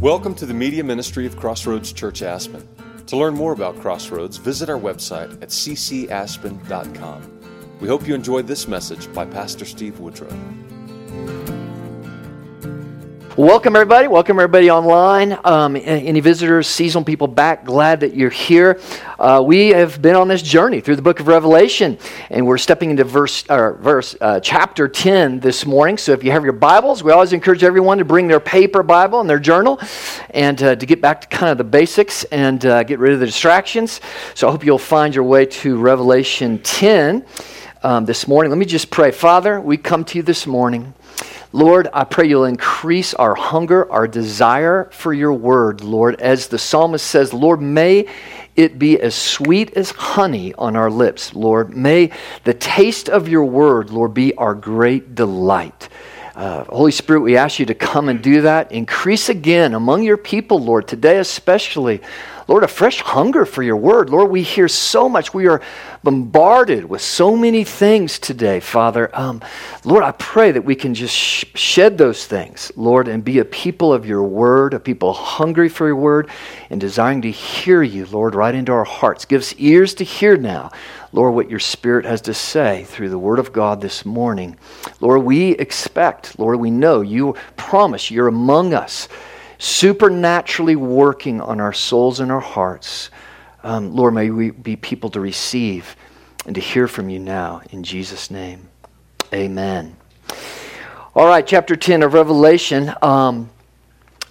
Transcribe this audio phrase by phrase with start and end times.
[0.00, 2.68] Welcome to the media ministry of Crossroads Church Aspen.
[3.08, 7.40] To learn more about Crossroads, visit our website at ccaspen.com.
[7.80, 10.30] We hope you enjoyed this message by Pastor Steve Woodrow.
[13.38, 14.08] Welcome, everybody.
[14.08, 15.38] Welcome, everybody online.
[15.44, 18.80] Um, any visitors, seasonal people back, glad that you're here.
[19.16, 21.98] Uh, we have been on this journey through the book of Revelation,
[22.30, 25.98] and we're stepping into verse, or verse uh, chapter 10 this morning.
[25.98, 29.20] So if you have your Bibles, we always encourage everyone to bring their paper Bible
[29.20, 29.78] and their journal
[30.30, 33.20] and uh, to get back to kind of the basics and uh, get rid of
[33.20, 34.00] the distractions.
[34.34, 37.24] So I hope you'll find your way to Revelation 10
[37.84, 38.50] um, this morning.
[38.50, 39.12] Let me just pray.
[39.12, 40.92] Father, we come to you this morning.
[41.52, 46.20] Lord, I pray you'll increase our hunger, our desire for your word, Lord.
[46.20, 48.06] As the psalmist says, Lord, may
[48.54, 51.74] it be as sweet as honey on our lips, Lord.
[51.74, 52.10] May
[52.44, 55.88] the taste of your word, Lord, be our great delight.
[56.34, 58.70] Uh, Holy Spirit, we ask you to come and do that.
[58.70, 62.00] Increase again among your people, Lord, today especially.
[62.48, 64.08] Lord, a fresh hunger for your word.
[64.08, 65.34] Lord, we hear so much.
[65.34, 65.60] We are
[66.02, 69.10] bombarded with so many things today, Father.
[69.12, 69.42] Um,
[69.84, 73.44] Lord, I pray that we can just sh- shed those things, Lord, and be a
[73.44, 76.30] people of your word, a people hungry for your word
[76.70, 79.26] and desiring to hear you, Lord, right into our hearts.
[79.26, 80.70] Give us ears to hear now,
[81.12, 84.56] Lord, what your Spirit has to say through the word of God this morning.
[85.00, 89.06] Lord, we expect, Lord, we know you promise you're among us
[89.58, 93.10] supernaturally working on our souls and our hearts.
[93.62, 95.96] Um, Lord, may we be people to receive
[96.46, 97.60] and to hear from you now.
[97.70, 98.68] In Jesus' name,
[99.34, 99.96] amen.
[101.14, 102.94] All right, chapter 10 of Revelation.
[103.02, 103.50] Um,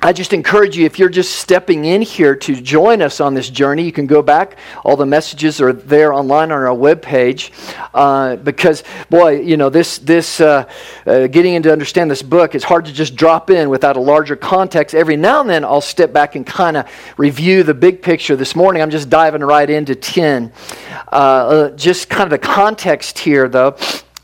[0.07, 3.49] I just encourage you, if you're just stepping in here to join us on this
[3.49, 4.57] journey, you can go back.
[4.85, 7.51] All the messages are there online on our webpage.
[7.93, 10.63] Uh, because, boy, you know, this, this uh,
[11.05, 14.37] uh, getting into understand this book, it's hard to just drop in without a larger
[14.37, 14.95] context.
[14.95, 18.37] Every now and then, I'll step back and kind of review the big picture.
[18.37, 20.53] This morning, I'm just diving right into 10.
[21.11, 23.75] Uh, uh, just kind of the context here, though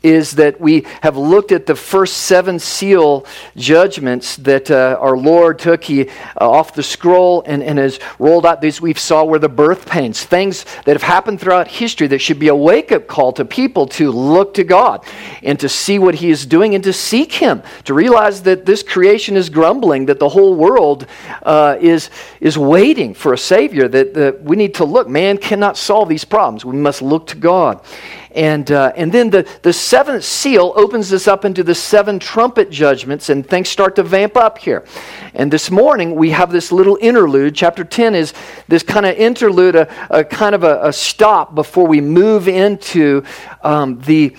[0.04, 3.26] is that we have looked at the first seven seal
[3.56, 8.44] judgments that uh, our Lord took he, uh, off the scroll and, and has rolled
[8.44, 12.18] out these we saw were the birth pains, things that have happened throughout history that
[12.18, 15.04] should be a wake up call to people to look to God
[15.42, 18.82] and to see what He is doing and to seek Him, to realize that this
[18.82, 21.06] creation is grumbling, that the whole world
[21.44, 22.10] uh, is,
[22.40, 25.08] is waiting for a Savior, that, that we need to look.
[25.08, 26.62] Man cannot solve these problems.
[26.64, 27.80] We must look to God.
[28.34, 32.68] And, uh, and then the, the seventh seal opens us up into the seven trumpet
[32.68, 34.84] judgments, and things start to vamp up here.
[35.34, 37.54] And this morning, we have this little interlude.
[37.54, 38.34] Chapter 10 is
[38.66, 43.22] this kind of interlude, a, a kind of a, a, stop before we move into
[43.62, 44.36] um, the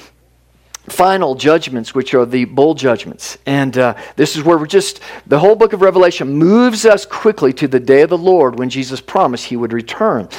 [0.89, 3.37] final judgments, which are the bowl judgments.
[3.45, 7.53] And uh, this is where we're just, the whole book of Revelation moves us quickly
[7.53, 10.29] to the day of the Lord when Jesus promised he would return.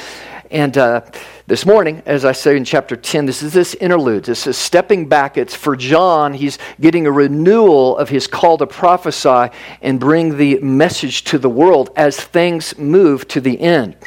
[0.49, 1.01] And uh,
[1.45, 4.23] this morning, as I say in chapter 10, this is this interlude.
[4.23, 5.37] This is stepping back.
[5.37, 6.33] It's for John.
[6.33, 11.49] He's getting a renewal of his call to prophesy and bring the message to the
[11.49, 13.97] world as things move to the end.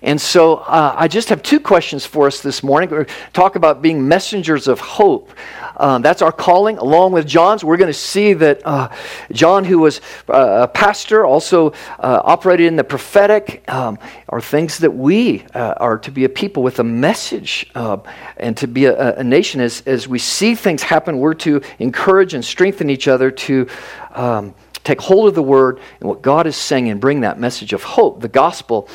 [0.00, 2.88] And so uh, I just have two questions for us this morning.
[2.90, 5.30] We're talk about being messengers of hope.
[5.76, 7.64] Um, that's our calling, along with John's.
[7.64, 8.90] We're going to see that uh,
[9.32, 14.78] John, who was uh, a pastor, also uh, operated in the prophetic, um, are things
[14.78, 17.98] that we uh, are to be a people with a message uh,
[18.36, 19.60] and to be a, a, nation.
[19.60, 23.68] As, as we see things happen, we're to encourage and strengthen each other to.
[24.14, 24.54] Um,
[24.84, 27.84] take hold of the word and what God is saying and bring that message of
[27.84, 28.88] hope, the gospel,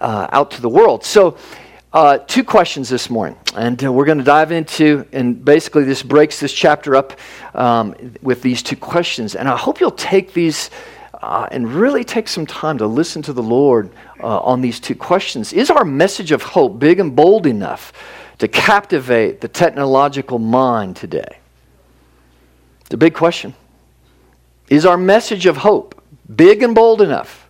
[0.00, 1.04] uh, out to the world.
[1.04, 1.36] So,
[1.92, 6.02] uh, two questions this morning, and uh, we're going to dive into, and basically this
[6.02, 7.18] breaks this chapter up
[7.54, 9.34] um, with these two questions.
[9.34, 10.70] And I hope you'll take these
[11.14, 13.90] uh, and really take some time to listen to the Lord
[14.20, 15.52] uh, on these two questions.
[15.52, 17.92] Is our message of hope big and bold enough
[18.38, 21.38] to captivate the technological mind today?
[22.82, 23.54] It's a big question.
[24.68, 26.00] Is our message of hope
[26.36, 27.48] big and bold enough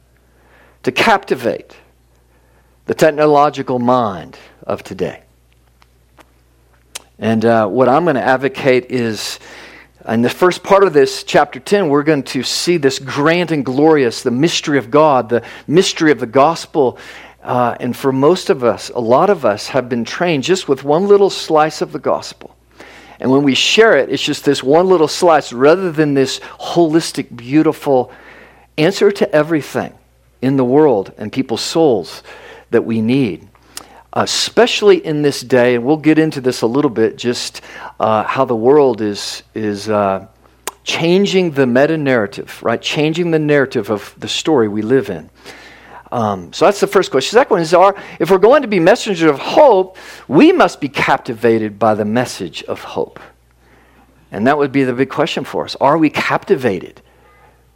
[0.84, 1.76] to captivate
[2.88, 4.36] the technological mind
[4.66, 5.22] of today?
[7.18, 9.38] And uh, what I'm going to advocate is
[10.08, 13.62] in the first part of this, chapter 10, we're going to see this grand and
[13.62, 16.96] glorious, the mystery of God, the mystery of the gospel.
[17.42, 20.82] Uh, and for most of us, a lot of us have been trained just with
[20.82, 22.56] one little slice of the gospel.
[23.20, 27.36] And when we share it, it's just this one little slice rather than this holistic,
[27.36, 28.10] beautiful
[28.78, 29.92] answer to everything
[30.40, 32.22] in the world and people's souls
[32.70, 33.48] that we need.
[34.12, 37.60] Especially in this day, and we'll get into this a little bit, just
[38.00, 40.26] uh, how the world is, is uh,
[40.82, 42.80] changing the meta narrative, right?
[42.80, 45.28] Changing the narrative of the story we live in.
[46.10, 47.36] Um, so that's the first question.
[47.36, 50.88] Second one is our, if we're going to be messengers of hope, we must be
[50.88, 53.20] captivated by the message of hope.
[54.30, 55.76] And that would be the big question for us.
[55.76, 57.02] Are we captivated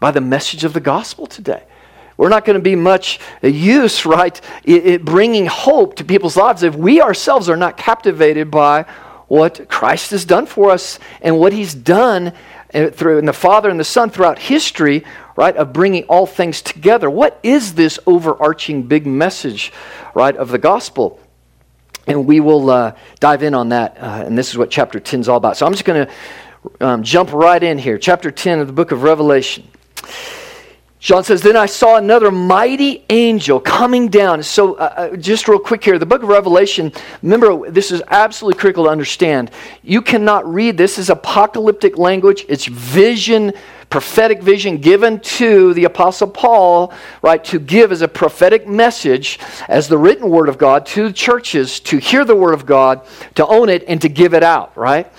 [0.01, 1.65] by the message of the gospel today?
[2.23, 6.77] We're not going to be much use, right, it, bringing hope to people's lives if
[6.77, 8.85] we ourselves are not captivated by
[9.27, 12.33] what Christ has done for us and what He's done
[12.73, 15.03] uh, through in the Father and the Son throughout history,
[15.35, 17.11] right, of bringing all things together.
[17.11, 19.73] What is this overarching big message,
[20.15, 21.19] right, of the gospel?
[22.07, 25.23] And we will uh, dive in on that, uh, and this is what chapter 10
[25.23, 25.57] is all about.
[25.57, 27.99] So I'm just going to um, jump right in here.
[27.99, 29.67] Chapter 10 of the book of Revelation.
[31.03, 34.41] John says, Then I saw another mighty angel coming down.
[34.45, 38.61] So, uh, uh, just real quick here, the book of Revelation, remember, this is absolutely
[38.61, 39.51] critical to understand.
[39.83, 43.53] You cannot read this as apocalyptic language, it's vision,
[43.91, 49.89] prophetic vision given to the Apostle Paul, right, to give as a prophetic message, as
[49.89, 53.69] the written word of God to churches, to hear the word of God, to own
[53.69, 55.13] it, and to give it out, right?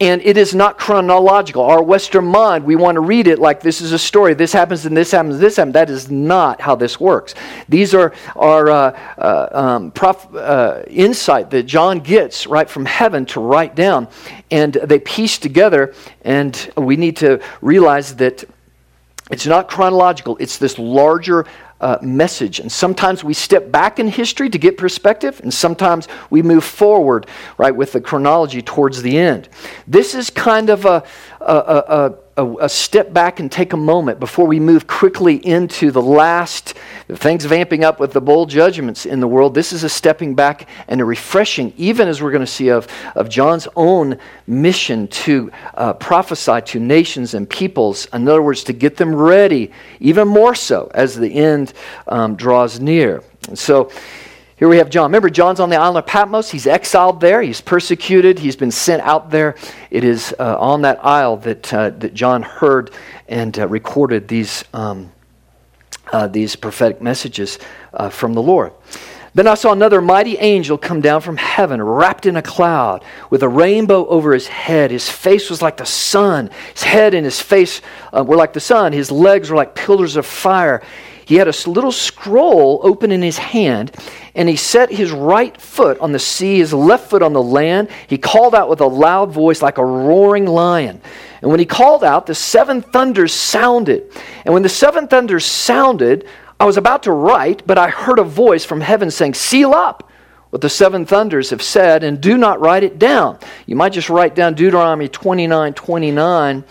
[0.00, 1.62] And it is not chronological.
[1.62, 4.32] Our Western mind, we want to read it like this is a story.
[4.32, 5.74] This happens and this happens, and this happens.
[5.74, 7.34] That is not how this works.
[7.68, 13.26] These are, our uh, uh, um, prof, uh, insight that John gets right from heaven
[13.26, 14.08] to write down,
[14.50, 15.94] and they piece together.
[16.22, 18.44] And we need to realize that
[19.30, 20.38] it's not chronological.
[20.40, 21.44] It's this larger
[21.80, 22.60] uh, message.
[22.60, 27.26] And sometimes we step back in history to get perspective, and sometimes we move forward,
[27.58, 29.48] right, with the chronology towards the end.
[29.86, 31.02] This is kind of a,
[31.40, 32.14] a, a, a,
[32.60, 36.74] a step back and take a moment before we move quickly into the last
[37.08, 39.54] things vamping up with the bowl judgments in the world.
[39.54, 42.86] This is a stepping back and a refreshing, even as we're going to see of,
[43.14, 48.06] of John's own mission to uh, prophesy to nations and peoples.
[48.12, 51.72] In other words, to get them ready, even more so as the end
[52.06, 53.22] um, draws near.
[53.48, 53.90] And so,
[54.60, 55.04] here we have John.
[55.04, 56.50] Remember, John's on the island of Patmos.
[56.50, 57.40] He's exiled there.
[57.40, 58.38] He's persecuted.
[58.38, 59.54] He's been sent out there.
[59.90, 62.90] It is uh, on that isle that, uh, that John heard
[63.26, 65.12] and uh, recorded these, um,
[66.12, 67.58] uh, these prophetic messages
[67.94, 68.74] uh, from the Lord.
[69.32, 73.42] Then I saw another mighty angel come down from heaven, wrapped in a cloud, with
[73.42, 74.90] a rainbow over his head.
[74.90, 76.50] His face was like the sun.
[76.74, 77.80] His head and his face
[78.14, 78.92] uh, were like the sun.
[78.92, 80.82] His legs were like pillars of fire.
[81.30, 83.94] He had a little scroll open in his hand,
[84.34, 87.88] and he set his right foot on the sea, his left foot on the land.
[88.08, 91.00] He called out with a loud voice like a roaring lion.
[91.40, 94.12] And when he called out, the seven thunders sounded.
[94.44, 96.26] And when the seven thunders sounded,
[96.58, 100.10] I was about to write, but I heard a voice from heaven saying, Seal up
[100.50, 103.38] what the seven thunders have said, and do not write it down.
[103.66, 106.64] You might just write down Deuteronomy 29 29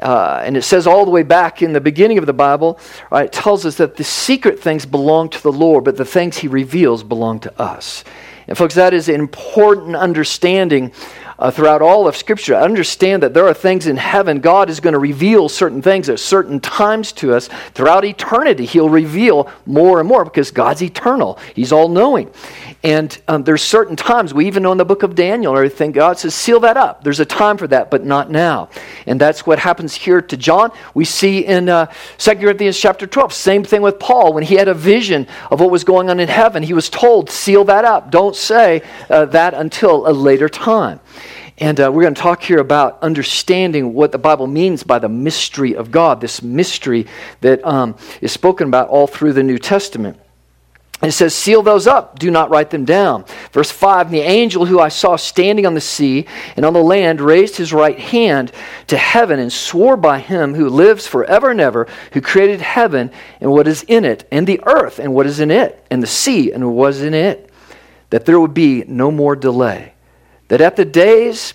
[0.00, 2.78] uh, and it says all the way back in the beginning of the Bible,
[3.10, 6.38] right, it tells us that the secret things belong to the Lord, but the things
[6.38, 8.04] He reveals belong to us.
[8.46, 10.92] And, folks, that is an important understanding
[11.40, 12.54] uh, throughout all of Scripture.
[12.54, 14.40] Understand that there are things in heaven.
[14.40, 17.48] God is going to reveal certain things at certain times to us.
[17.72, 22.30] Throughout eternity, He'll reveal more and more because God's eternal, He's all knowing.
[22.82, 25.92] And um, there's certain times, we even know in the book of Daniel or everything,
[25.92, 27.04] God says, seal that up.
[27.04, 28.70] There's a time for that, but not now.
[29.06, 30.72] And that's what happens here to John.
[30.94, 34.32] We see in uh, 2 Corinthians chapter 12, same thing with Paul.
[34.32, 37.28] When he had a vision of what was going on in heaven, he was told,
[37.28, 38.10] seal that up.
[38.10, 41.00] Don't say uh, that until a later time.
[41.60, 45.10] And uh, we're going to talk here about understanding what the Bible means by the
[45.10, 47.06] mystery of God, this mystery
[47.42, 50.18] that um, is spoken about all through the New Testament.
[51.02, 53.26] It says, Seal those up, do not write them down.
[53.52, 56.26] Verse 5 And the angel who I saw standing on the sea
[56.56, 58.52] and on the land raised his right hand
[58.86, 63.50] to heaven and swore by him who lives forever and ever, who created heaven and
[63.50, 66.52] what is in it, and the earth and what is in it, and the sea
[66.52, 67.50] and what is in it,
[68.08, 69.92] that there would be no more delay
[70.50, 71.54] that at the days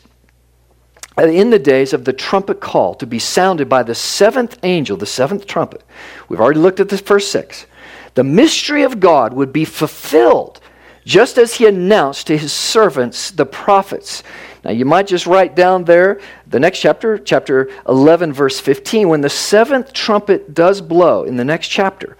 [1.18, 5.06] in the days of the trumpet call to be sounded by the seventh angel, the
[5.06, 5.82] seventh trumpet,
[6.28, 7.68] we've already looked at the first six,
[8.16, 10.60] the mystery of God would be fulfilled
[11.06, 14.24] just as he announced to his servants, the prophets.
[14.64, 19.22] Now, you might just write down there the next chapter, chapter 11, verse 15, when
[19.22, 22.18] the seventh trumpet does blow in the next chapter.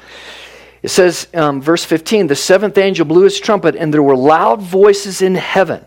[0.84, 4.62] It says, um, verse 15, the seventh angel blew his trumpet, and there were loud
[4.62, 5.84] voices in heaven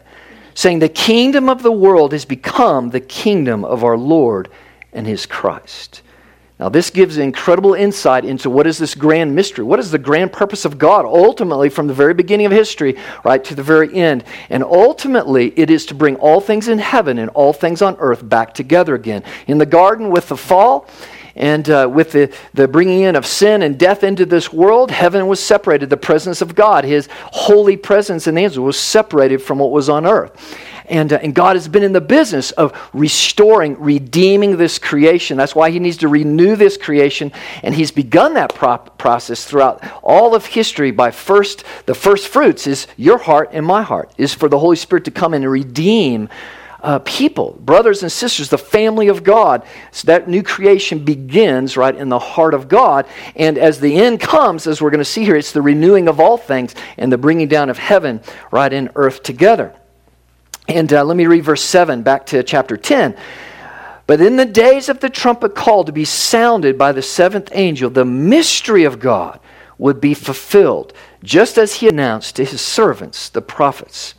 [0.58, 4.48] saying, The kingdom of the world has become the kingdom of our Lord
[4.92, 6.02] and his Christ.
[6.58, 9.64] Now, this gives incredible insight into what is this grand mystery.
[9.64, 13.44] What is the grand purpose of God, ultimately, from the very beginning of history, right,
[13.44, 14.24] to the very end.
[14.50, 18.28] And ultimately, it is to bring all things in heaven and all things on earth
[18.28, 19.22] back together again.
[19.46, 20.88] In the garden with the fall,
[21.38, 25.28] and uh, with the, the bringing in of sin and death into this world, heaven
[25.28, 25.88] was separated.
[25.88, 29.88] The presence of God, his holy presence in the angels, was separated from what was
[29.88, 30.58] on earth.
[30.86, 35.36] And, uh, and God has been in the business of restoring, redeeming this creation.
[35.36, 37.30] That's why He needs to renew this creation.
[37.62, 42.66] And He's begun that pro- process throughout all of history by first, the first fruits
[42.66, 46.30] is your heart and my heart, is for the Holy Spirit to come and redeem
[46.80, 49.66] uh, people, brothers and sisters, the family of God.
[49.90, 53.06] So that new creation begins right in the heart of God.
[53.34, 56.20] And as the end comes, as we're going to see here, it's the renewing of
[56.20, 58.20] all things and the bringing down of heaven
[58.52, 59.74] right in earth together.
[60.68, 63.16] And uh, let me read verse 7 back to chapter 10.
[64.06, 67.90] But in the days of the trumpet call to be sounded by the seventh angel,
[67.90, 69.40] the mystery of God
[69.76, 70.92] would be fulfilled,
[71.22, 74.14] just as he announced to his servants, the prophets.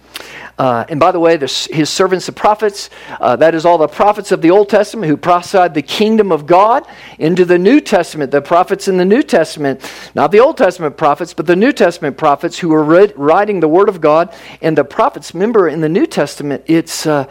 [0.58, 2.90] Uh, and by the way, his servants, the prophets,
[3.22, 6.46] uh, that is all the prophets of the Old Testament who prophesied the kingdom of
[6.46, 6.86] God
[7.18, 8.32] into the New Testament.
[8.32, 9.82] The prophets in the New Testament,
[10.16, 13.70] not the Old Testament prophets, but the New Testament prophets who were read, writing the
[13.70, 14.36] Word of God.
[14.62, 17.26] And the prophets, remember in the New Testament, it's uh,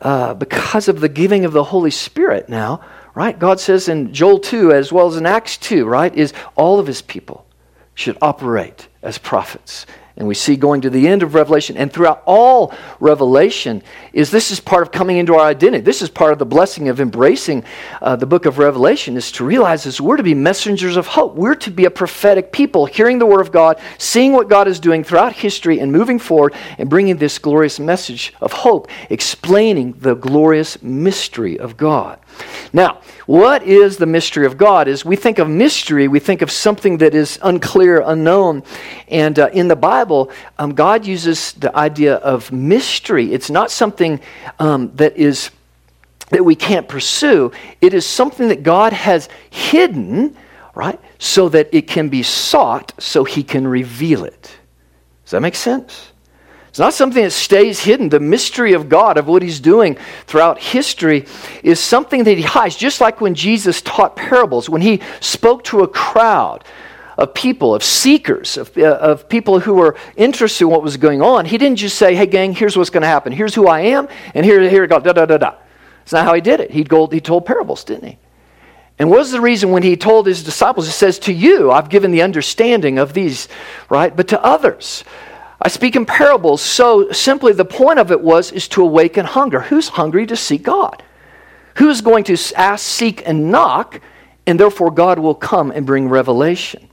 [0.00, 2.80] uh because of the giving of the Holy Spirit now,
[3.14, 3.38] right?
[3.38, 6.88] God says in Joel 2 as well as in Acts 2, right, is all of
[6.88, 7.46] his people
[7.94, 12.22] should operate as prophets and we see going to the end of Revelation and throughout
[12.24, 15.82] all Revelation is this is part of coming into our identity.
[15.82, 17.64] This is part of the blessing of embracing
[18.00, 21.34] uh, the book of Revelation is to realize this we're to be messengers of hope.
[21.34, 24.78] We're to be a prophetic people, hearing the word of God, seeing what God is
[24.78, 30.14] doing throughout history and moving forward and bringing this glorious message of hope, explaining the
[30.14, 32.20] glorious mystery of God.
[32.72, 34.88] Now, what is the mystery of God?
[34.88, 38.62] Is we think of mystery, we think of something that is unclear, unknown.
[39.08, 43.32] And uh, in the Bible, um, God uses the idea of mystery.
[43.32, 44.20] It's not something
[44.58, 45.50] um, that is
[46.30, 47.52] that we can't pursue.
[47.80, 50.36] It is something that God has hidden,
[50.74, 54.56] right, so that it can be sought, so He can reveal it.
[55.24, 56.12] Does that make sense?
[56.74, 58.08] It's not something that stays hidden.
[58.08, 61.24] The mystery of God, of what He's doing throughout history,
[61.62, 62.74] is something that He hides.
[62.74, 66.64] Just like when Jesus taught parables, when He spoke to a crowd
[67.16, 71.22] of people, of seekers, of, uh, of people who were interested in what was going
[71.22, 73.30] on, He didn't just say, hey, gang, here's what's going to happen.
[73.30, 75.54] Here's who I am, and here, here it goes, da da da da.
[76.02, 76.72] It's not how He did it.
[76.72, 78.18] He told, he told parables, didn't He?
[78.98, 81.88] And what was the reason when he told his disciples, he says, To you I've
[81.88, 83.48] given the understanding of these,
[83.88, 84.14] right?
[84.14, 85.04] But to others,
[85.64, 89.60] I speak in parables, so simply the point of it was is to awaken hunger.
[89.60, 91.02] Who's hungry to seek God?
[91.76, 94.00] Who is going to ask, seek, and knock,
[94.46, 96.90] and therefore God will come and bring revelation?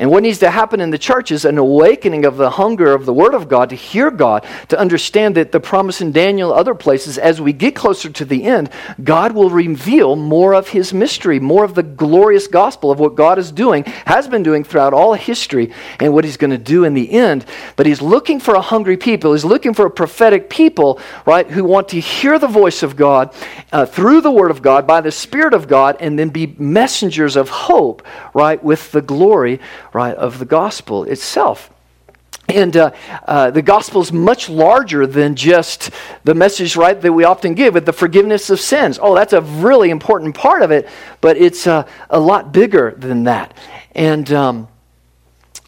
[0.00, 3.04] And what needs to happen in the church is an awakening of the hunger of
[3.04, 6.74] the Word of God to hear God, to understand that the promise in Daniel, other
[6.74, 8.70] places, as we get closer to the end,
[9.04, 13.38] God will reveal more of His mystery, more of the glorious gospel of what God
[13.38, 16.94] is doing, has been doing throughout all history, and what He's going to do in
[16.94, 17.44] the end.
[17.76, 19.34] But He's looking for a hungry people.
[19.34, 23.34] He's looking for a prophetic people, right, who want to hear the voice of God
[23.70, 27.36] uh, through the Word of God, by the Spirit of God, and then be messengers
[27.36, 28.02] of hope,
[28.32, 29.60] right, with the glory
[29.92, 31.70] right, of the gospel itself.
[32.48, 32.90] And uh,
[33.28, 35.90] uh, the gospel is much larger than just
[36.24, 38.98] the message, right, that we often give with the forgiveness of sins.
[39.00, 40.88] Oh, that's a really important part of it,
[41.20, 43.56] but it's uh, a lot bigger than that.
[43.92, 44.68] And, um,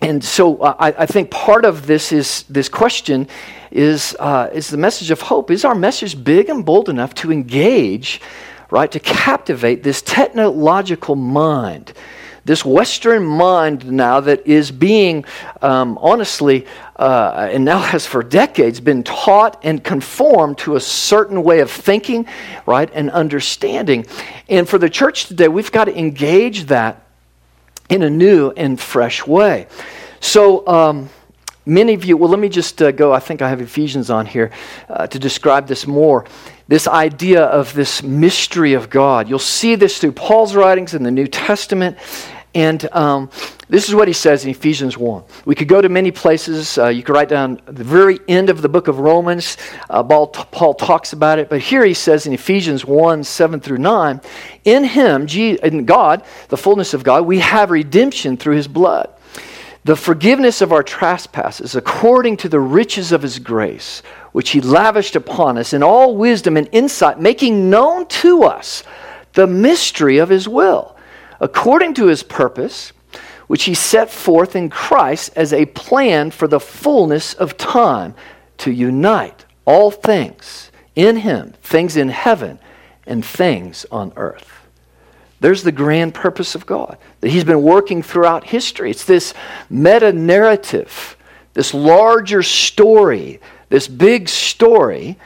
[0.00, 3.29] and so uh, I, I, think part of this is this question
[3.71, 5.50] is, uh, is the message of hope.
[5.50, 8.21] Is our message big and bold enough to engage,
[8.71, 11.93] right, to captivate this technological mind?
[12.45, 15.25] This Western mind now that is being,
[15.61, 21.43] um, honestly, uh, and now has for decades been taught and conformed to a certain
[21.43, 22.27] way of thinking,
[22.67, 24.07] right, and understanding.
[24.49, 27.07] And for the church today, we've got to engage that
[27.89, 29.67] in a new and fresh way.
[30.21, 31.11] So, um,
[31.67, 33.13] many of you, well, let me just uh, go.
[33.13, 34.51] I think I have Ephesians on here
[34.89, 36.25] uh, to describe this more
[36.73, 39.29] this idea of this mystery of God.
[39.29, 41.99] You'll see this through Paul's writings in the New Testament.
[42.55, 43.29] And um,
[43.69, 45.23] this is what he says in Ephesians 1.
[45.45, 46.79] We could go to many places.
[46.79, 49.59] Uh, you could write down the very end of the book of Romans.
[49.91, 51.50] Uh, Paul, Paul, talks about it.
[51.50, 54.23] But here he says in Ephesians 1 7 through 9,
[54.64, 59.11] In him, in God, the fullness of God, we have redemption through his blood.
[59.85, 64.02] The forgiveness of our trespasses according to the riches of his grace
[64.33, 68.83] which he lavished upon us in all wisdom and insight, making known to us
[69.35, 70.97] the mystery of his will,
[71.41, 72.93] according to his purpose,
[73.47, 78.15] which he set forth in Christ as a plan for the fullness of time
[78.59, 82.59] to unite all things in him, things in heaven
[83.07, 84.62] and things on earth.
[85.41, 88.93] There's the grand purpose of God that He's been working throughout history.
[88.93, 89.35] It's this
[89.69, 91.17] meta narrative,
[91.55, 93.41] this larger story,
[93.73, 95.17] this big story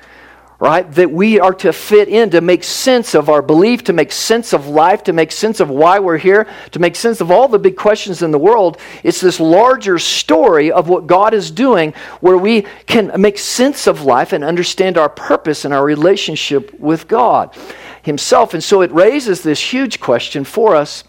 [0.58, 0.90] right?
[0.92, 4.52] That we are to fit in, to make sense of our belief, to make sense
[4.52, 7.58] of life, to make sense of why we're here, to make sense of all the
[7.58, 8.78] big questions in the world.
[9.02, 14.02] It's this larger story of what God is doing where we can make sense of
[14.02, 17.54] life and understand our purpose and our relationship with God
[18.02, 18.54] Himself.
[18.54, 21.04] And so it raises this huge question for us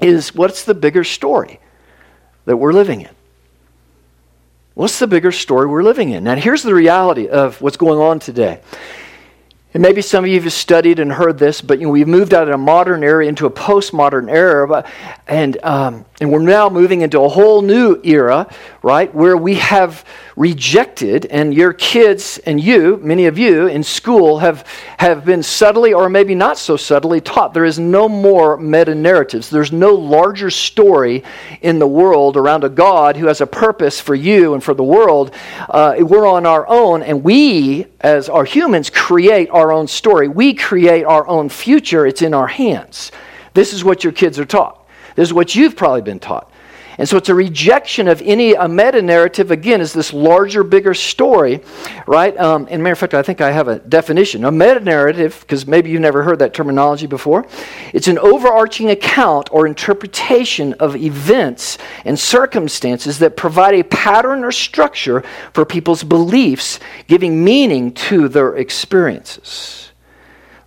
[0.00, 1.60] is what's the bigger story
[2.44, 3.17] that we're living in?
[4.78, 6.22] What's the bigger story we're living in?
[6.22, 8.60] Now, here's the reality of what's going on today.
[9.74, 12.32] And maybe some of you have studied and heard this, but you know, we've moved
[12.32, 14.88] out of a modern era into a postmodern era,
[15.26, 18.46] and, um, and we're now moving into a whole new era,
[18.88, 20.02] right, where we have
[20.34, 24.66] rejected, and your kids and you, many of you in school, have,
[24.96, 29.50] have been subtly or maybe not so subtly taught there is no more meta narratives.
[29.50, 31.22] There's no larger story
[31.60, 34.82] in the world around a God who has a purpose for you and for the
[34.82, 35.34] world.
[35.68, 40.28] Uh, we're on our own, and we, as our humans, create our own story.
[40.28, 42.06] We create our own future.
[42.06, 43.12] It's in our hands.
[43.52, 44.88] This is what your kids are taught.
[45.14, 46.50] This is what you've probably been taught.
[46.98, 49.52] And so it's a rejection of any a meta narrative.
[49.52, 51.60] Again, is this larger, bigger story,
[52.06, 52.36] right?
[52.36, 54.44] Um, and matter of fact, I think I have a definition.
[54.44, 57.46] A meta narrative, because maybe you've never heard that terminology before.
[57.94, 64.50] It's an overarching account or interpretation of events and circumstances that provide a pattern or
[64.50, 69.87] structure for people's beliefs, giving meaning to their experiences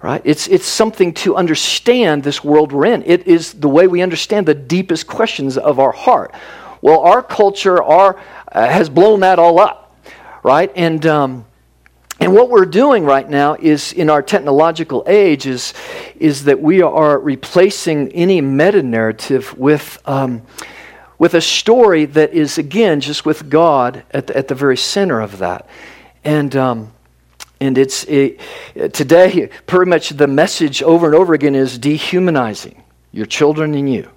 [0.02, 0.22] right?
[0.26, 3.04] It's, it's something to understand this world we're in.
[3.06, 6.34] It is the way we understand the deepest questions of our heart.
[6.82, 8.20] Well, our culture our,
[8.52, 9.96] uh, has blown that all up,
[10.42, 10.72] right?
[10.76, 11.46] And, um,
[12.20, 15.74] and what we're doing right now is, in our technological age, is,
[16.16, 20.42] is that we are replacing any meta narrative with, um,
[21.20, 25.20] with a story that is, again, just with God at the, at the very center
[25.20, 25.68] of that.
[26.24, 26.92] And, um,
[27.62, 28.40] and it's it,
[28.92, 34.10] today, pretty much the message over and over again is dehumanizing your children and you,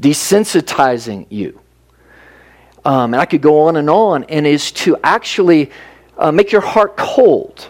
[0.00, 1.60] desensitizing you.
[2.84, 5.70] Um, and I could go on and on, and is to actually
[6.18, 7.68] uh, make your heart cold,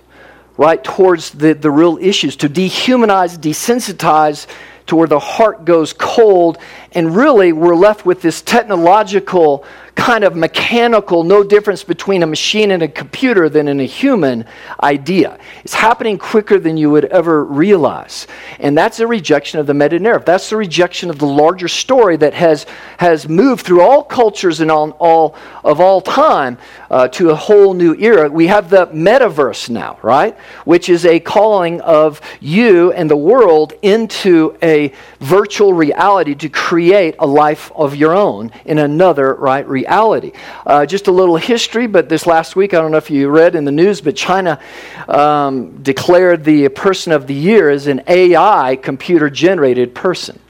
[0.57, 4.47] right, towards the, the real issues, to dehumanize, desensitize
[4.87, 6.57] to where the heart goes cold,
[6.93, 9.67] and really we're left with this technological
[10.03, 14.45] kind of mechanical, no difference between a machine and a computer than in a human
[14.83, 15.39] idea.
[15.63, 18.27] It's happening quicker than you would ever realize.
[18.59, 20.27] And that's a rejection of the meta narrative.
[20.27, 22.67] That's the rejection of the larger story that has,
[22.99, 26.59] has moved through all cultures and all, all of all time
[26.91, 28.29] uh, to a whole new era.
[28.29, 30.37] We have the metaverse now, right?
[30.65, 37.15] Which is a calling of you and the world into a virtual reality to create
[37.21, 40.33] a life of your own in another, right, reality reality.
[40.65, 43.55] Uh, just a little history, but this last week, I don't know if you read
[43.55, 44.59] in the news, but China
[45.07, 50.41] um, declared the person of the year as an AI computer generated person.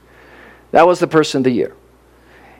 [0.71, 1.75] That was the person of the year.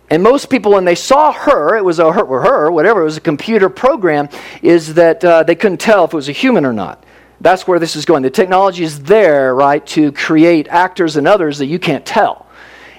[0.09, 3.17] And most people, when they saw her, it was a her, her whatever, it was
[3.17, 4.27] a computer program,
[4.61, 7.05] is that uh, they couldn't tell if it was a human or not.
[7.39, 8.23] That's where this is going.
[8.23, 12.45] The technology is there, right, to create actors and others that you can't tell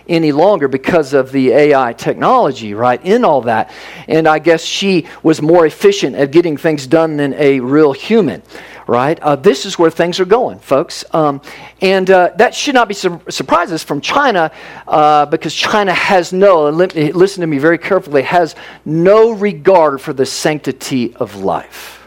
[0.08, 3.72] any longer because of the AI technology, right, in all that.
[4.08, 8.42] And I guess she was more efficient at getting things done than a real human,
[8.86, 9.18] right?
[9.20, 11.04] Uh, this is where things are going, folks.
[11.12, 11.40] Um,
[11.80, 14.50] and uh, that should not be su- surprises from China
[14.86, 20.26] uh, because China has no, listen to me very carefully, has no regard for the
[20.26, 22.03] sanctity of life.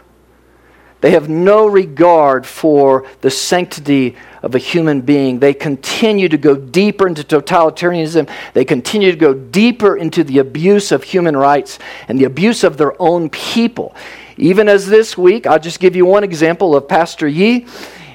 [1.00, 5.38] They have no regard for the sanctity of a human being.
[5.38, 8.28] They continue to go deeper into totalitarianism.
[8.52, 12.76] They continue to go deeper into the abuse of human rights and the abuse of
[12.76, 13.94] their own people.
[14.36, 17.66] Even as this week, I'll just give you one example of Pastor Yi.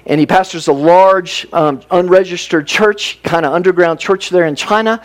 [0.06, 5.02] And he pastors a large, um, unregistered church, kind of underground church there in China.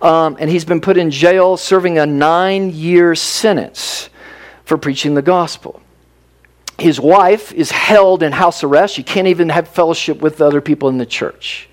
[0.00, 4.08] Um, and he's been put in jail serving a nine year sentence
[4.64, 5.82] for preaching the gospel
[6.80, 8.94] his wife is held in house arrest.
[8.94, 11.68] She can't even have fellowship with other people in the church.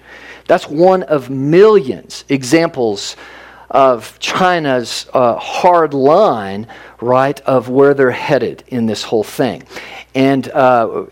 [0.48, 3.16] That's one of millions examples
[3.70, 6.68] of China's uh, hard line,
[7.02, 9.64] right, of where they're headed in this whole thing.
[10.16, 11.06] And uh,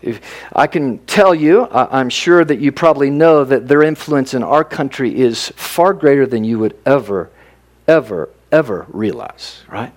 [0.54, 4.64] I can tell you, I'm sure that you probably know that their influence in our
[4.64, 7.30] country is far greater than you would ever,
[7.86, 9.92] ever, ever realize, right?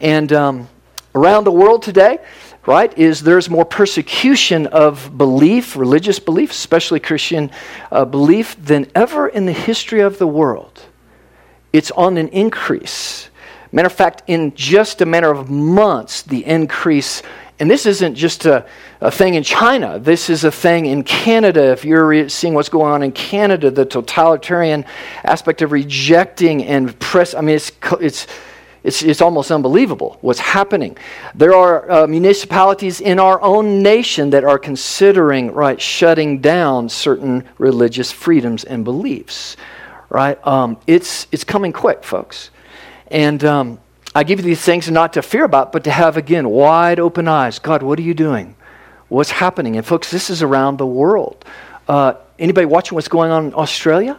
[0.00, 0.68] And um,
[1.14, 2.18] around the world today,
[2.66, 7.50] right, is there's more persecution of belief, religious belief, especially Christian
[7.92, 10.82] uh, belief, than ever in the history of the world.
[11.72, 13.30] It's on an increase.
[13.72, 17.22] Matter of fact, in just a matter of months, the increase,
[17.58, 18.66] and this isn't just a,
[19.00, 21.72] a thing in China, this is a thing in Canada.
[21.72, 24.84] If you're re- seeing what's going on in Canada, the totalitarian
[25.24, 28.26] aspect of rejecting and press, I mean, it's, it's
[28.86, 30.96] it's, it's almost unbelievable what's happening.
[31.34, 37.48] There are uh, municipalities in our own nation that are considering, right, shutting down certain
[37.58, 39.56] religious freedoms and beliefs,
[40.08, 40.38] right?
[40.46, 42.50] Um, it's, it's coming quick, folks.
[43.08, 43.80] And um,
[44.14, 47.26] I give you these things not to fear about, but to have, again, wide open
[47.26, 47.58] eyes.
[47.58, 48.54] God, what are you doing?
[49.08, 49.76] What's happening?
[49.76, 51.44] And, folks, this is around the world.
[51.88, 54.16] Uh, anybody watching what's going on in Australia?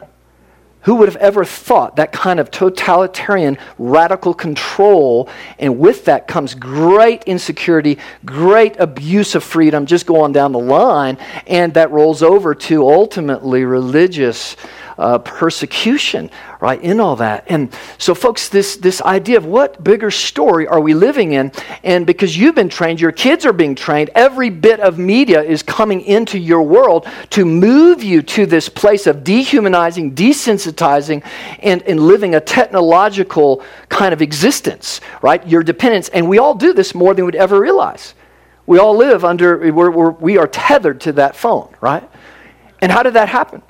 [0.87, 5.27] Who would have ever thought that kind of totalitarian radical control,
[5.59, 10.59] and with that comes great insecurity, great abuse of freedom, just go on down the
[10.59, 14.55] line, and that rolls over to ultimately religious
[14.97, 17.43] uh, persecution, right, in all that.
[17.47, 21.51] And so, folks, this, this idea of what bigger story are we living in?
[21.83, 25.61] And because you've been trained, your kids are being trained, every bit of media is
[25.61, 31.23] coming into your world to move you to this place of dehumanizing, desensitizing,
[31.59, 35.47] and, and living a technological kind of existence, right?
[35.47, 36.09] Your dependence.
[36.09, 38.15] And we all do this more than we'd ever realize.
[38.65, 42.07] We all live under, we're, we're, we are tethered to that phone, right?
[42.81, 43.61] And how did that happen?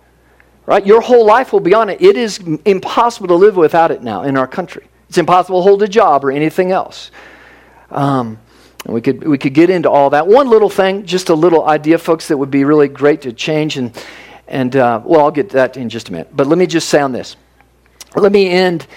[0.68, 0.86] Right?
[0.86, 2.02] Your whole life will be on it.
[2.02, 4.86] It is impossible to live without it now in our country.
[5.08, 7.10] It's impossible to hold a job or anything else.
[7.90, 8.38] Um,
[8.84, 10.28] and we could, we could get into all that.
[10.28, 13.78] One little thing, just a little idea, folks, that would be really great to change.
[13.78, 13.98] And,
[14.46, 16.36] and uh, well, I'll get that in just a minute.
[16.36, 17.38] But let me just say on this.
[18.18, 18.88] Let me end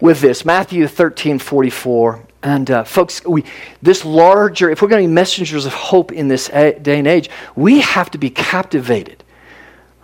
[0.00, 2.26] with this Matthew 13 44.
[2.42, 3.44] And uh, folks, we,
[3.80, 7.30] this larger, if we're going to be messengers of hope in this day and age,
[7.54, 9.21] we have to be captivated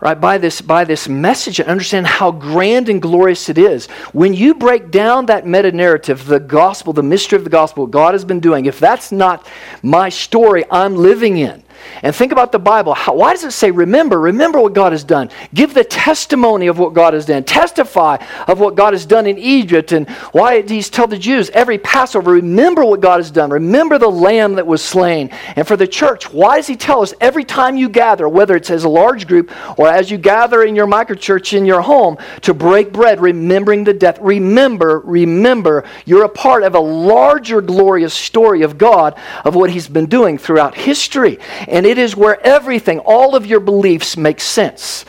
[0.00, 3.87] right by this by this message and understand how grand and glorious it is.
[4.12, 8.14] When you break down that meta narrative the gospel the mystery of the gospel god
[8.14, 9.46] has been doing if that's not
[9.82, 11.62] my story i'm living in
[12.02, 12.94] and think about the Bible.
[12.94, 15.30] How, why does it say, remember, remember what God has done?
[15.54, 17.44] Give the testimony of what God has done.
[17.44, 19.92] Testify of what God has done in Egypt.
[19.92, 23.50] And why did he tell the Jews every Passover, remember what God has done?
[23.50, 25.28] Remember the lamb that was slain.
[25.56, 28.70] And for the church, why does he tell us every time you gather, whether it's
[28.70, 32.54] as a large group or as you gather in your microchurch in your home, to
[32.54, 34.18] break bread, remembering the death?
[34.20, 39.88] Remember, remember, you're a part of a larger glorious story of God, of what he's
[39.88, 41.38] been doing throughout history.
[41.68, 45.04] And it is where everything, all of your beliefs make sense.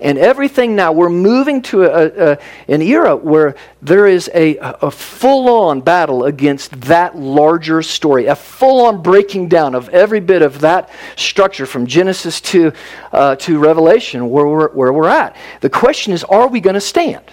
[0.00, 4.92] And everything now, we're moving to a, a, an era where there is a, a
[4.92, 10.42] full on battle against that larger story, a full on breaking down of every bit
[10.42, 12.72] of that structure from Genesis to,
[13.12, 15.36] uh, to Revelation, where we're, where we're at.
[15.62, 17.24] The question is are we going to stand?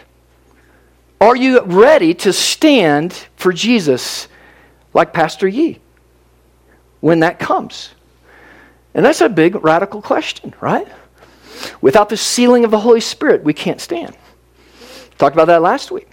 [1.19, 4.27] Are you ready to stand for Jesus
[4.91, 5.79] like Pastor Yi
[6.99, 7.91] when that comes?
[8.93, 10.87] And that's a big radical question, right?
[11.81, 14.17] Without the sealing of the Holy Spirit, we can't stand.
[15.17, 16.09] Talked about that last week.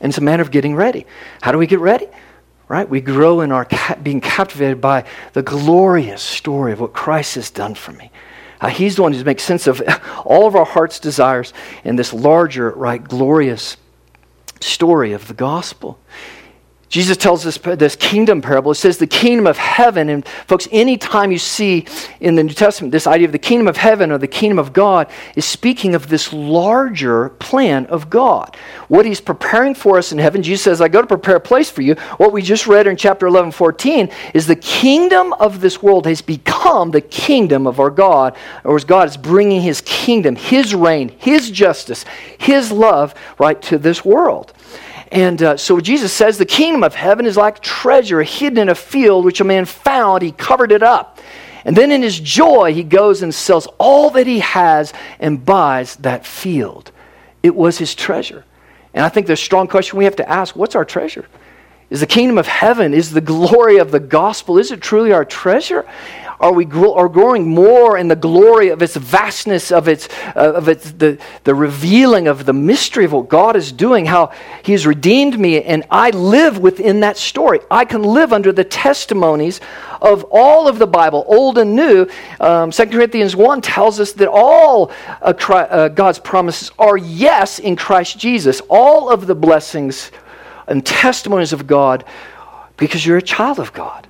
[0.00, 1.06] And it's a matter of getting ready.
[1.42, 2.06] How do we get ready?
[2.68, 2.88] Right?
[2.88, 7.50] We grow in our ca- being captivated by the glorious story of what Christ has
[7.50, 8.10] done for me.
[8.60, 9.82] Uh, he's the one who makes sense of
[10.24, 13.76] all of our heart's desires in this larger, right, glorious
[14.60, 15.98] story of the gospel.
[16.90, 18.72] Jesus tells us this kingdom parable.
[18.72, 20.08] It says the kingdom of heaven.
[20.08, 21.86] And folks, anytime you see
[22.18, 24.72] in the New Testament this idea of the kingdom of heaven or the kingdom of
[24.72, 28.56] God is speaking of this larger plan of God.
[28.88, 30.42] What he's preparing for us in heaven.
[30.42, 31.94] Jesus says, I go to prepare a place for you.
[32.16, 36.20] What we just read in chapter 11, 14 is the kingdom of this world has
[36.20, 41.10] become the kingdom of our God, or as God is bringing his kingdom, his reign,
[41.18, 42.04] his justice,
[42.36, 44.52] his love, right, to this world.
[45.10, 48.74] And uh, so Jesus says the kingdom of heaven is like treasure hidden in a
[48.74, 50.22] field which a man found.
[50.22, 51.18] He covered it up.
[51.64, 55.96] And then in his joy, he goes and sells all that he has and buys
[55.96, 56.90] that field.
[57.42, 58.44] It was his treasure.
[58.94, 61.26] And I think the strong question we have to ask what's our treasure?
[61.90, 65.24] Is the kingdom of heaven, is the glory of the gospel, is it truly our
[65.24, 65.84] treasure?
[66.40, 70.70] Are we are growing more in the glory of its vastness, of its, uh, of
[70.70, 74.86] its the, the revealing of the mystery of what God is doing, how He has
[74.86, 77.60] redeemed me, and I live within that story.
[77.70, 79.60] I can live under the testimonies
[80.00, 82.08] of all of the Bible, old and new.
[82.40, 87.76] Um, 2 Corinthians 1 tells us that all uh, uh, God's promises are yes in
[87.76, 88.62] Christ Jesus.
[88.70, 90.10] All of the blessings
[90.66, 92.06] and testimonies of God
[92.78, 94.06] because you're a child of God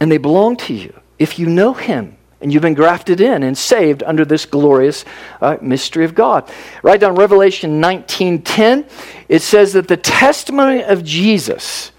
[0.00, 3.56] and they belong to you if you know Him and you've been grafted in and
[3.56, 5.04] saved under this glorious
[5.40, 6.50] uh, mystery of God.
[6.82, 8.88] Write down Revelation 19:10,
[9.28, 11.92] it says that the testimony of Jesus,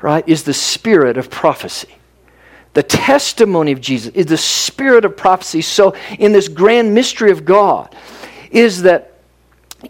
[0.00, 1.88] right, is the spirit of prophecy.
[2.74, 5.62] The testimony of Jesus is the spirit of prophecy.
[5.62, 7.96] So in this grand mystery of God
[8.50, 9.15] is that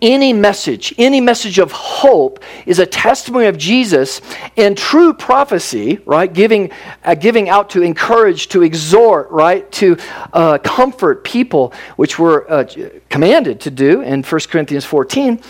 [0.02, 4.20] any message, any message of hope is a testimony of Jesus
[4.56, 6.32] and true prophecy, right?
[6.32, 6.72] Giving,
[7.04, 9.70] uh, giving out to encourage, to exhort, right?
[9.72, 9.96] To
[10.32, 12.64] uh, comfort people, which we're uh,
[13.08, 15.40] commanded to do in 1 Corinthians 14,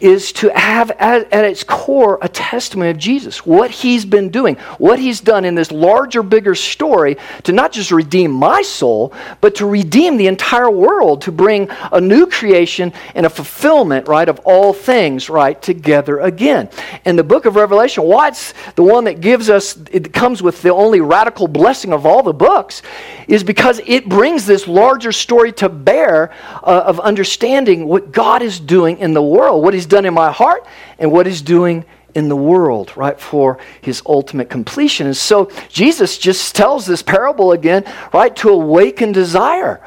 [0.00, 4.56] is to have at, at its core a testimony of Jesus, what he's been doing,
[4.78, 9.56] what he's done in this larger, bigger story to not just redeem my soul, but
[9.56, 14.38] to redeem the entire world, to bring a new creation and a fulfillment right, of
[14.44, 16.68] all things, right, together again.
[17.04, 20.62] And the book of Revelation, why it's the one that gives us, it comes with
[20.62, 22.82] the only radical blessing of all the books,
[23.28, 26.30] is because it brings this larger story to bear
[26.62, 30.30] uh, of understanding what God is doing in the world, what He's done in my
[30.30, 30.66] heart,
[30.98, 35.06] and what He's doing in the world, right, for his ultimate completion.
[35.06, 39.80] And so Jesus just tells this parable again, right, to awaken desire.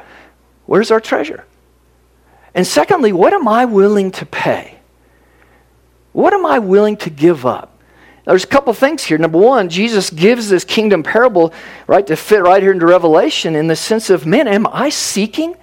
[0.66, 1.46] Where's our treasure?
[2.56, 4.80] And secondly, what am I willing to pay?
[6.14, 7.78] What am I willing to give up?
[8.26, 9.20] There's a couple things here.
[9.20, 11.54] Number one, Jesus gives this kingdom parable,
[11.86, 15.56] right, to fit right here into Revelation in the sense of, man, am I seeking?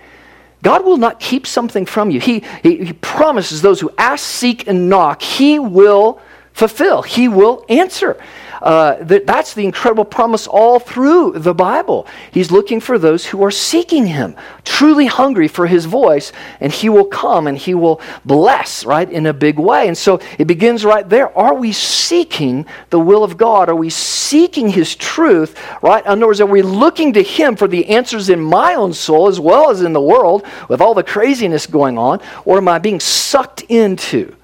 [0.63, 2.21] God will not keep something from you.
[2.21, 6.21] He, he, he promises those who ask, seek, and knock, He will
[6.53, 8.21] fulfill, He will answer.
[8.63, 12.07] Uh, that, that's the incredible promise all through the Bible.
[12.31, 16.89] He's looking for those who are seeking Him, truly hungry for His voice, and He
[16.89, 19.89] will come and He will bless, right, in a big way.
[19.89, 21.37] And so it begins right there.
[21.37, 23.69] Are we seeking the will of God?
[23.69, 26.05] Are we seeking His truth, right?
[26.05, 29.27] In other words, are we looking to Him for the answers in my own soul
[29.27, 32.21] as well as in the world with all the craziness going on?
[32.45, 34.37] Or am I being sucked into,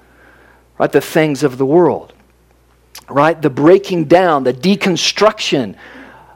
[0.77, 2.13] right, the things of the world?
[3.09, 3.39] Right?
[3.41, 5.75] The breaking down, the deconstruction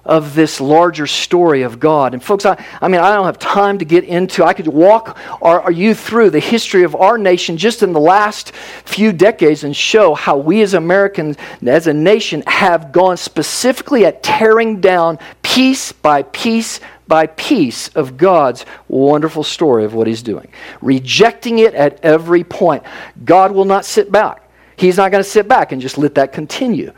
[0.05, 2.13] of this larger story of God.
[2.13, 5.17] And folks, I, I mean, I don't have time to get into, I could walk
[5.41, 8.51] our, our you through the history of our nation just in the last
[8.85, 14.23] few decades and show how we as Americans, as a nation, have gone specifically at
[14.23, 20.47] tearing down piece by piece by piece of God's wonderful story of what He's doing,
[20.81, 22.83] rejecting it at every point.
[23.23, 24.42] God will not sit back.
[24.75, 26.93] He's not going to sit back and just let that continue.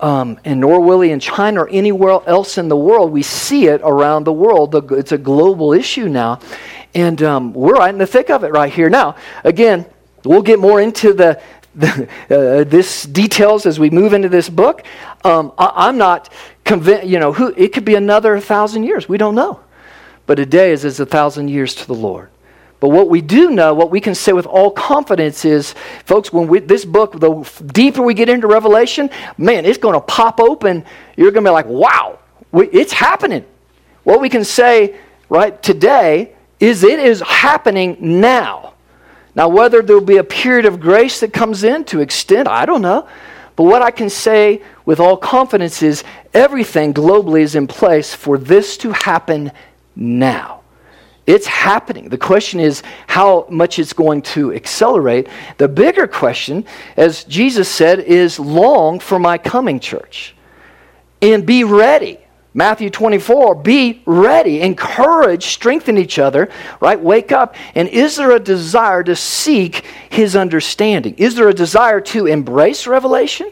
[0.00, 3.12] Um, and nor will he in China or anywhere else in the world.
[3.12, 4.92] We see it around the world.
[4.92, 6.40] It's a global issue now.
[6.94, 8.90] And um, we're right in the thick of it right here.
[8.90, 9.86] Now, again,
[10.24, 11.40] we'll get more into the,
[11.74, 14.84] the uh, this details as we move into this book.
[15.24, 16.30] Um, I, am not
[16.64, 19.08] convinced, you know, who, it could be another thousand years.
[19.08, 19.60] We don't know.
[20.26, 22.30] But a day is as a thousand years to the Lord.
[22.84, 26.48] But what we do know, what we can say with all confidence is, folks, when
[26.48, 30.84] we, this book, the deeper we get into Revelation, man, it's going to pop open.
[31.16, 32.18] You're going to be like, wow,
[32.52, 33.46] we, it's happening.
[34.02, 34.96] What we can say,
[35.30, 38.74] right, today is it is happening now.
[39.34, 42.82] Now, whether there'll be a period of grace that comes in to extend, I don't
[42.82, 43.08] know.
[43.56, 48.36] But what I can say with all confidence is everything globally is in place for
[48.36, 49.52] this to happen
[49.96, 50.63] now.
[51.26, 52.10] It's happening.
[52.10, 55.28] The question is how much it's going to accelerate.
[55.56, 60.34] The bigger question, as Jesus said, is long for my coming, church.
[61.22, 62.18] And be ready.
[62.56, 67.00] Matthew 24, be ready, encourage, strengthen each other, right?
[67.00, 67.56] Wake up.
[67.74, 71.14] And is there a desire to seek his understanding?
[71.16, 73.50] Is there a desire to embrace revelation?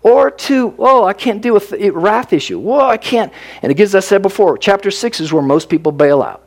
[0.00, 2.58] Or to, oh, I can't deal with the wrath issue.
[2.58, 3.32] Well, I can't.
[3.62, 6.43] And again, as I said before, chapter 6 is where most people bail out.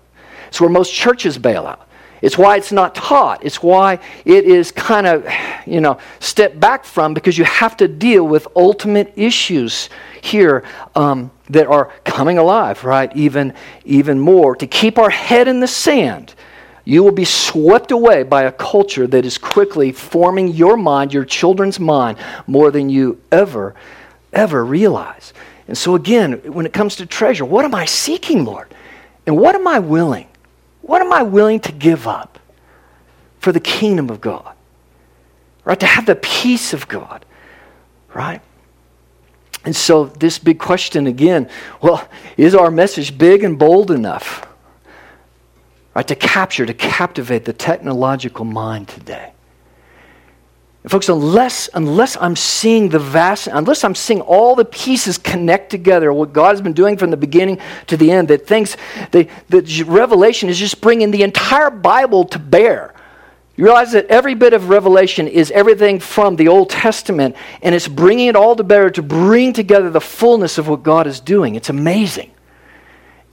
[0.47, 1.87] It's where most churches bail out.
[2.21, 3.45] It's why it's not taught.
[3.45, 5.27] It's why it is kind of,
[5.67, 9.89] you know, step back from because you have to deal with ultimate issues
[10.21, 10.63] here
[10.95, 13.15] um, that are coming alive, right?
[13.15, 13.53] Even,
[13.85, 14.55] even more.
[14.55, 16.33] To keep our head in the sand,
[16.85, 21.25] you will be swept away by a culture that is quickly forming your mind, your
[21.25, 23.75] children's mind, more than you ever
[24.33, 25.33] ever realize.
[25.67, 28.73] And so, again, when it comes to treasure, what am I seeking, Lord?
[29.25, 30.27] And what am I willing?
[30.87, 32.39] What am I willing to give up
[33.39, 34.55] for the kingdom of God?
[35.63, 35.79] Right?
[35.79, 37.25] To have the peace of God.
[38.13, 38.41] Right?
[39.65, 41.49] And so, this big question again
[41.81, 44.47] well, is our message big and bold enough?
[45.93, 46.07] Right?
[46.07, 49.33] To capture, to captivate the technological mind today.
[50.87, 55.69] And folks, unless, unless I'm seeing the vast, unless I'm seeing all the pieces connect
[55.69, 58.77] together, what God has been doing from the beginning to the end, that things,
[59.11, 62.93] the, the Revelation is just bringing the entire Bible to bear.
[63.57, 67.89] You realize that every bit of Revelation is everything from the Old Testament, and it's
[67.89, 71.55] bringing it all to bear to bring together the fullness of what God is doing.
[71.55, 72.31] It's amazing.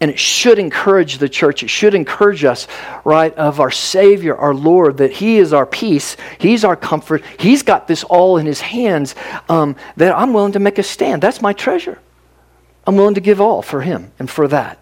[0.00, 1.62] And it should encourage the church.
[1.62, 2.66] It should encourage us,
[3.04, 6.16] right, of our Savior, our Lord, that He is our peace.
[6.38, 7.22] He's our comfort.
[7.38, 9.14] He's got this all in His hands,
[9.48, 11.22] um, that I'm willing to make a stand.
[11.22, 12.00] That's my treasure.
[12.86, 14.78] I'm willing to give all for Him and for that.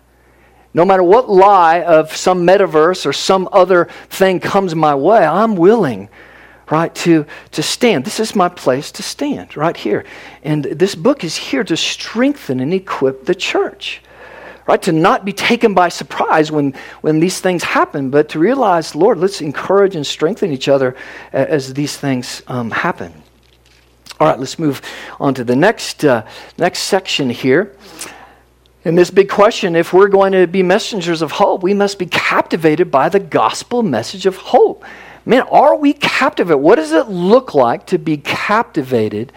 [0.74, 5.56] No matter what lie of some metaverse or some other thing comes my way, I'm
[5.56, 6.08] willing,
[6.70, 8.06] right, to, to stand.
[8.06, 10.06] This is my place to stand, right here.
[10.42, 14.00] And this book is here to strengthen and equip the church
[14.66, 14.80] right?
[14.82, 19.18] To not be taken by surprise when, when these things happen, but to realize, Lord,
[19.18, 20.96] let's encourage and strengthen each other
[21.32, 23.12] as these things um, happen.
[24.20, 24.82] All right, let's move
[25.18, 26.24] on to the next, uh,
[26.56, 27.74] next section here.
[28.84, 32.06] And this big question if we're going to be messengers of hope, we must be
[32.06, 34.84] captivated by the gospel message of hope.
[35.24, 36.60] Man, are we captivated?
[36.60, 39.32] What does it look like to be captivated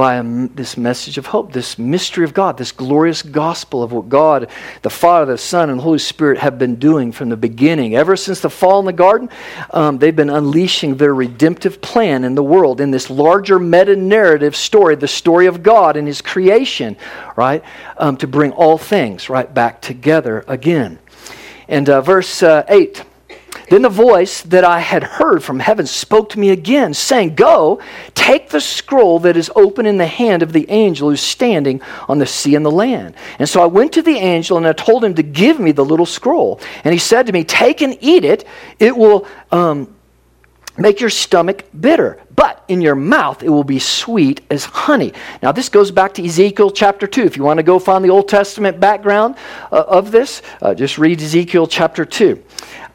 [0.00, 4.08] by a, this message of hope, this mystery of God, this glorious gospel of what
[4.08, 4.48] God,
[4.80, 7.94] the Father, the Son, and the Holy Spirit have been doing from the beginning.
[7.94, 9.28] Ever since the fall in the garden,
[9.74, 14.56] um, they've been unleashing their redemptive plan in the world in this larger meta narrative
[14.56, 16.96] story, the story of God and His creation,
[17.36, 17.62] right?
[17.98, 20.98] Um, to bring all things right back together again.
[21.68, 23.04] And uh, verse uh, 8
[23.70, 27.80] then the voice that I had heard from heaven spoke to me again, saying, Go,
[28.16, 32.18] take the scroll that is open in the hand of the angel who's standing on
[32.18, 33.14] the sea and the land.
[33.38, 35.84] And so I went to the angel and I told him to give me the
[35.84, 36.60] little scroll.
[36.82, 38.44] And he said to me, Take and eat it.
[38.80, 39.26] It will.
[39.52, 39.94] Um,
[40.78, 45.12] make your stomach bitter, but in your mouth it will be sweet as honey.
[45.42, 47.22] Now, this goes back to Ezekiel chapter 2.
[47.24, 49.34] If you want to go find the Old Testament background
[49.70, 52.42] uh, of this, uh, just read Ezekiel chapter 2.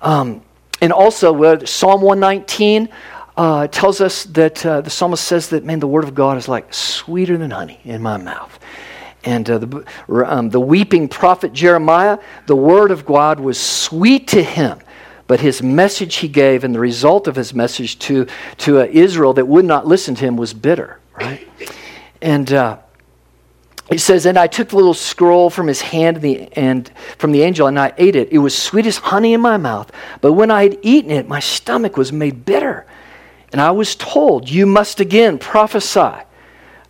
[0.02, 0.42] Um,
[0.82, 2.90] and also, uh, Psalm 119
[3.38, 6.48] uh, tells us that uh, the psalmist says that, man, the word of God is
[6.48, 8.60] like sweeter than honey in my mouth.
[9.24, 9.86] And uh, the,
[10.28, 14.80] um, the weeping prophet Jeremiah, the word of God was sweet to him.
[15.28, 18.28] But his message he gave and the result of his message to,
[18.60, 21.48] to uh, Israel that would not listen to him was bitter, right?
[22.22, 22.78] And uh,
[23.90, 27.32] it says, And I took the little scroll from his hand and, the, and from
[27.32, 28.30] the angel, and I ate it.
[28.32, 29.92] It was sweet as honey in my mouth.
[30.22, 32.86] But when I had eaten it, my stomach was made bitter.
[33.52, 36.24] And I was told, You must again prophesy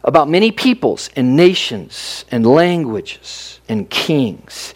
[0.04, 4.74] about many peoples and nations and languages and kings.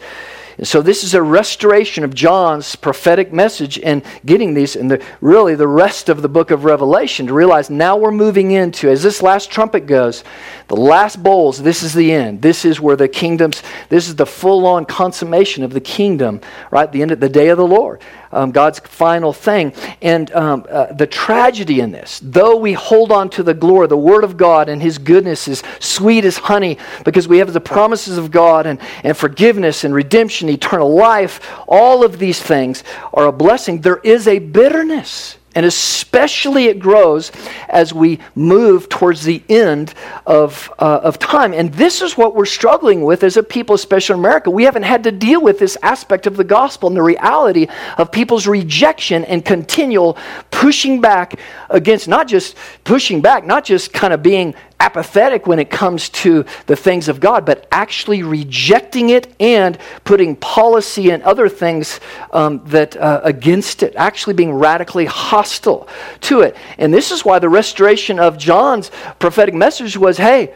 [0.62, 5.54] So this is a restoration of John's prophetic message and getting these and the, really
[5.54, 9.22] the rest of the book of Revelation to realize now we're moving into, as this
[9.22, 10.22] last trumpet goes,
[10.68, 12.42] the last bowls, this is the end.
[12.42, 16.92] This is where the kingdoms, this is the full on consummation of the kingdom, right?
[16.92, 19.72] The end of the day of the Lord um, God's final thing.
[20.02, 23.96] And um, uh, the tragedy in this, though we hold on to the glory, the
[23.96, 28.18] Word of God and His goodness is sweet as honey because we have the promises
[28.18, 33.32] of God and, and forgiveness and redemption, eternal life, all of these things are a
[33.32, 33.80] blessing.
[33.80, 37.32] There is a bitterness and especially it grows
[37.68, 39.94] as we move towards the end
[40.26, 41.52] of, uh, of time.
[41.52, 44.50] And this is what we're struggling with as a people, especially in America.
[44.50, 47.66] We haven't had to deal with this aspect of the gospel and the reality
[47.98, 50.16] of people's rejection and continual
[50.50, 55.70] pushing back against, not just pushing back, not just kind of being apathetic when it
[55.70, 61.48] comes to the things of God, but actually rejecting it and putting policy and other
[61.48, 62.00] things
[62.32, 65.86] um, that uh, against it, actually being radically hostile
[66.22, 66.56] to it.
[66.78, 70.54] And this is why the restoration of John's prophetic message was, "Hey,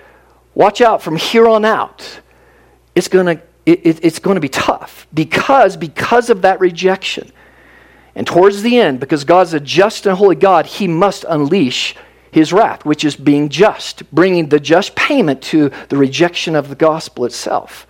[0.55, 2.21] watch out from here on out.
[2.95, 7.31] It's going to it, it, it's going to be tough because because of that rejection."
[8.17, 11.97] And towards the end, because God's a just and holy God, He must unleash
[12.35, 16.75] his wrath, which is being just, bringing the just payment to the rejection of the
[16.75, 17.87] gospel itself.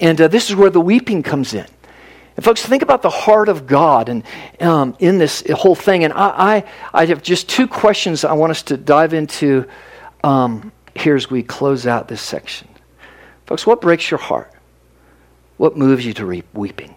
[0.00, 1.66] And uh, this is where the weeping comes in.
[2.36, 4.24] And folks, think about the heart of God and
[4.60, 6.04] um, in this whole thing.
[6.04, 6.64] And I,
[6.94, 9.68] I, I, have just two questions I want us to dive into
[10.24, 12.68] um, here as we close out this section.
[13.44, 14.50] Folks, what breaks your heart?
[15.58, 16.95] What moves you to weeping?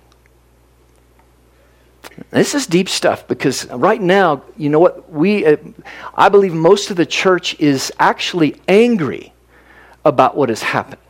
[2.32, 5.12] This is deep stuff because right now, you know what?
[5.12, 5.58] We, uh,
[6.14, 9.34] I believe most of the church is actually angry
[10.06, 11.02] about what has happened.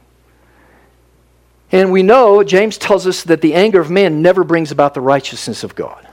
[1.72, 5.02] And we know, James tells us that the anger of man never brings about the
[5.02, 6.08] righteousness of God.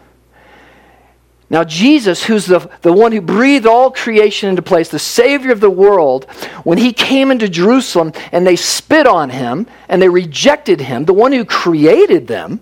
[1.49, 5.61] Now, Jesus, who's the, the one who breathed all creation into place, the Savior of
[5.61, 6.25] the world,
[6.65, 11.15] when he came into Jerusalem and they spit on him and they rejected him, the
[11.15, 12.61] one who created them,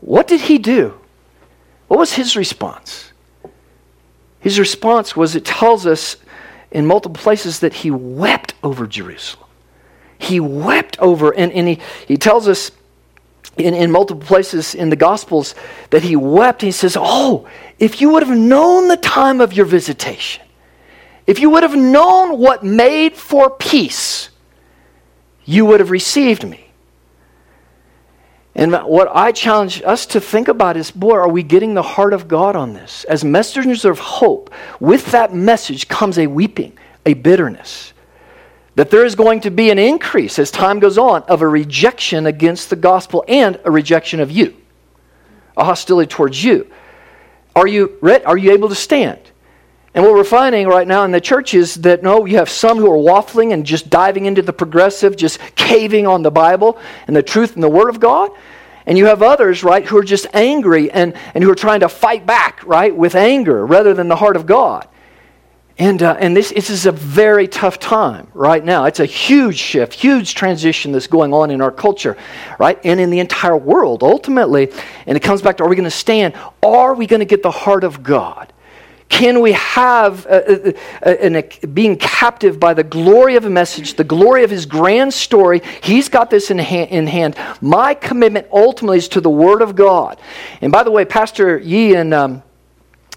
[0.00, 0.98] what did he do?
[1.88, 3.12] What was his response?
[4.40, 6.16] His response was it tells us
[6.70, 9.46] in multiple places that he wept over Jerusalem.
[10.18, 12.70] He wept over, and, and he, he tells us
[13.56, 15.54] in, in multiple places in the Gospels
[15.90, 16.60] that he wept.
[16.62, 20.44] He says, Oh, if you would have known the time of your visitation,
[21.26, 24.30] if you would have known what made for peace,
[25.44, 26.67] you would have received me.
[28.58, 32.12] And what I challenge us to think about is boy, are we getting the heart
[32.12, 33.04] of God on this?
[33.04, 37.92] As messengers of hope, with that message comes a weeping, a bitterness.
[38.74, 42.26] That there is going to be an increase as time goes on of a rejection
[42.26, 44.56] against the gospel and a rejection of you,
[45.56, 46.68] a hostility towards you.
[47.54, 47.96] Are you,
[48.26, 49.20] are you able to stand?
[49.94, 52.78] And what we're finding right now in the church is that no, you have some
[52.78, 57.16] who are waffling and just diving into the progressive, just caving on the Bible and
[57.16, 58.30] the truth and the Word of God.
[58.88, 61.90] And you have others, right, who are just angry and, and who are trying to
[61.90, 64.88] fight back, right, with anger rather than the heart of God.
[65.76, 68.86] And, uh, and this, this is a very tough time right now.
[68.86, 72.16] It's a huge shift, huge transition that's going on in our culture,
[72.58, 72.80] right?
[72.82, 74.72] And in the entire world, ultimately.
[75.06, 76.34] And it comes back to are we going to stand?
[76.62, 78.54] Are we going to get the heart of God?
[79.08, 84.04] Can we have a, a, a, being captive by the glory of a message, the
[84.04, 85.62] glory of his grand story?
[85.82, 87.36] He's got this in, ha- in hand.
[87.60, 90.20] My commitment ultimately is to the Word of God.
[90.60, 92.42] And by the way, Pastor Yi in, um,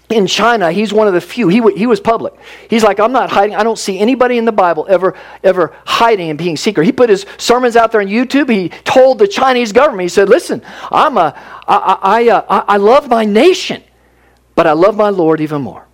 [0.08, 1.48] in China, he's one of the few.
[1.48, 2.32] He, w- he was public.
[2.70, 3.54] He's like, I'm not hiding.
[3.54, 5.14] I don't see anybody in the Bible ever,
[5.44, 6.84] ever hiding and being secret.
[6.84, 8.48] He put his sermons out there on YouTube.
[8.48, 11.34] He told the Chinese government, he said, Listen, I'm a,
[11.68, 13.82] I, I, uh, I, I love my nation.
[14.54, 15.86] But I love my Lord even more.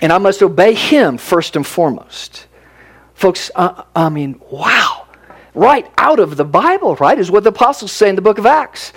[0.00, 2.46] And I must obey him first and foremost.
[3.14, 5.06] Folks, uh, I mean, wow.
[5.54, 8.46] Right out of the Bible, right, is what the apostles say in the book of
[8.46, 8.92] Acts.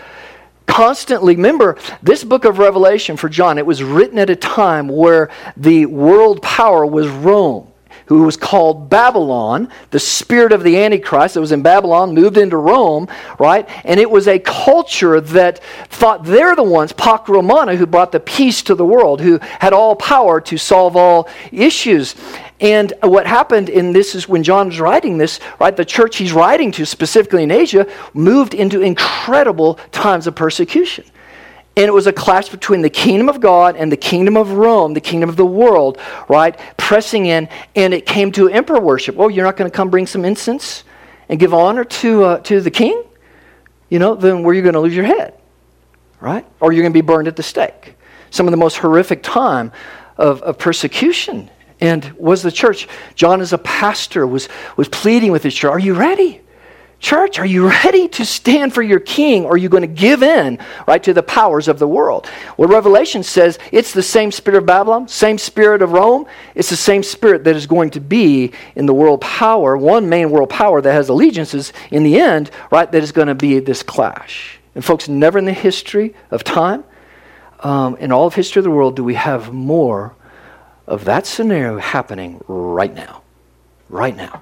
[0.66, 5.30] Constantly, remember, this book of Revelation for John, it was written at a time where
[5.58, 7.73] the world power was Rome
[8.18, 12.58] who was called Babylon, the spirit of the Antichrist that was in Babylon, moved into
[12.58, 13.08] Rome,
[13.40, 13.68] right?
[13.84, 18.20] And it was a culture that thought they're the ones, Pax Romana, who brought the
[18.20, 22.16] peace to the world, who had all power to solve all issues.
[22.60, 25.76] And what happened, in this is when John was writing this, right?
[25.76, 31.04] The church he's writing to, specifically in Asia, moved into incredible times of persecution.
[31.76, 34.94] And it was a clash between the kingdom of God and the kingdom of Rome,
[34.94, 35.98] the kingdom of the world,
[36.30, 36.60] right?
[36.78, 39.16] Pressing in, and it came to emperor worship.
[39.18, 40.84] Oh, you're not going to come bring some incense
[41.30, 43.04] and give honor to, uh, to the king?
[43.90, 45.34] You know, then where you going to lose your head,
[46.20, 46.46] right?
[46.60, 47.96] Or you're going to be burned at the stake.
[48.30, 49.72] Some of the most horrific time
[50.18, 51.50] of, of persecution.
[51.82, 54.48] And was the church, John as a pastor was,
[54.78, 56.43] was pleading with his church, are you ready?
[57.04, 60.24] Church, are you ready to stand for your king or are you going to give
[60.24, 62.30] in, right, to the powers of the world?
[62.56, 66.26] Well, Revelation says it's the same spirit of Babylon, same spirit of Rome.
[66.56, 70.32] It's the same spirit that is going to be in the world power, one main
[70.32, 73.84] world power that has allegiances in the end, right, that is going to be this
[73.84, 74.58] clash.
[74.74, 76.86] And folks, never in the history of time,
[77.60, 80.16] um, in all of history of the world, do we have more
[80.88, 83.24] of that scenario happening right now.
[83.90, 84.42] Right now.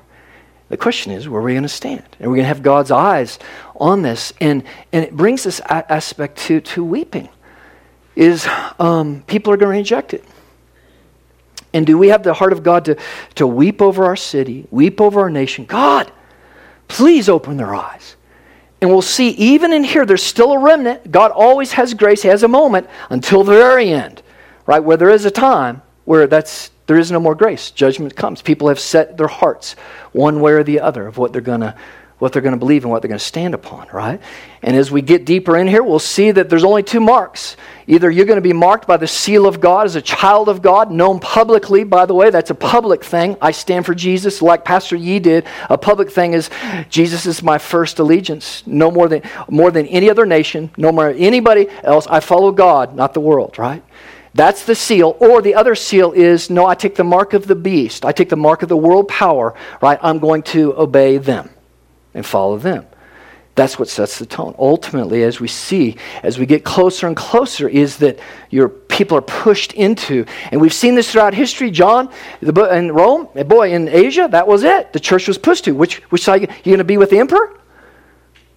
[0.72, 2.06] The question is, where are we going to stand?
[2.18, 3.40] And we're going to have God's eyes
[3.76, 4.32] on this.
[4.40, 4.64] And,
[4.94, 7.28] and it brings this aspect to, to weeping,
[8.16, 8.48] is
[8.80, 10.24] um, people are going to reject it.
[11.74, 12.98] And do we have the heart of God to,
[13.36, 15.66] to weep over our city, weep over our nation?
[15.66, 16.10] God,
[16.88, 18.16] please open their eyes.
[18.80, 21.12] And we'll see, even in here, there's still a remnant.
[21.12, 24.24] God always has grace, He has a moment until the very end,
[24.66, 24.80] right?
[24.80, 27.72] Where there is a time where that's there is no more grace.
[27.72, 28.42] Judgment comes.
[28.42, 29.78] People have set their hearts
[30.12, 31.74] one way or the other of what they're going to
[32.20, 34.20] what they're going to believe and what they're going to stand upon, right?
[34.62, 37.56] And as we get deeper in here, we'll see that there's only two marks.
[37.88, 40.62] Either you're going to be marked by the seal of God as a child of
[40.62, 43.38] God, known publicly, by the way, that's a public thing.
[43.42, 45.48] I stand for Jesus, like Pastor Yi did.
[45.70, 46.50] A public thing is
[46.90, 48.64] Jesus is my first allegiance.
[48.68, 52.06] No more than more than any other nation, no more anybody else.
[52.08, 53.82] I follow God, not the world, right?
[54.34, 55.18] That's the seal.
[55.20, 58.06] Or the other seal is no, I take the mark of the beast.
[58.06, 60.00] I take the mark of the world power, right?
[60.02, 61.50] I'm going to obey them
[62.14, 62.86] and follow them.
[63.54, 64.56] That's what sets the tone.
[64.58, 68.18] Ultimately, as we see, as we get closer and closer, is that
[68.50, 71.70] your people are pushed into, and we've seen this throughout history.
[71.70, 72.10] John,
[72.40, 74.94] the, in Rome, boy, in Asia, that was it.
[74.94, 75.74] The church was pushed to.
[75.74, 76.42] Which, which side?
[76.42, 77.60] You going to be with the emperor?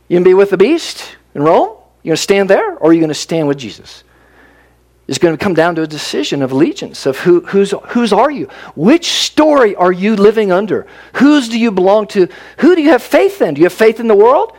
[0.09, 1.77] You're going to be with the beast in Rome?
[2.03, 4.05] You're going to stand there, or are you going to stand with Jesus?
[5.07, 8.31] It's going to come down to a decision of allegiance of who, who's, whose are
[8.31, 8.49] you?
[8.75, 10.87] Which story are you living under?
[11.17, 12.29] Whose do you belong to?
[12.59, 13.55] Who do you have faith in?
[13.55, 14.57] Do you have faith in the world?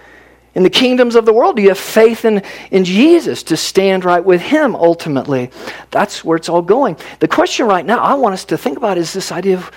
[0.54, 1.56] In the kingdoms of the world?
[1.56, 5.50] Do you have faith in, in Jesus to stand right with Him ultimately?
[5.90, 6.98] That's where it's all going.
[7.20, 9.72] The question right now I want us to think about is this idea of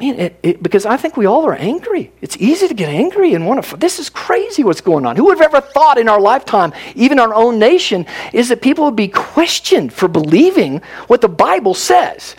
[0.00, 2.10] Man, it, it, because I think we all are angry.
[2.22, 3.76] It's easy to get angry and want to.
[3.76, 5.14] This is crazy what's going on.
[5.14, 8.86] Who would have ever thought in our lifetime, even our own nation, is that people
[8.86, 12.34] would be questioned for believing what the Bible says?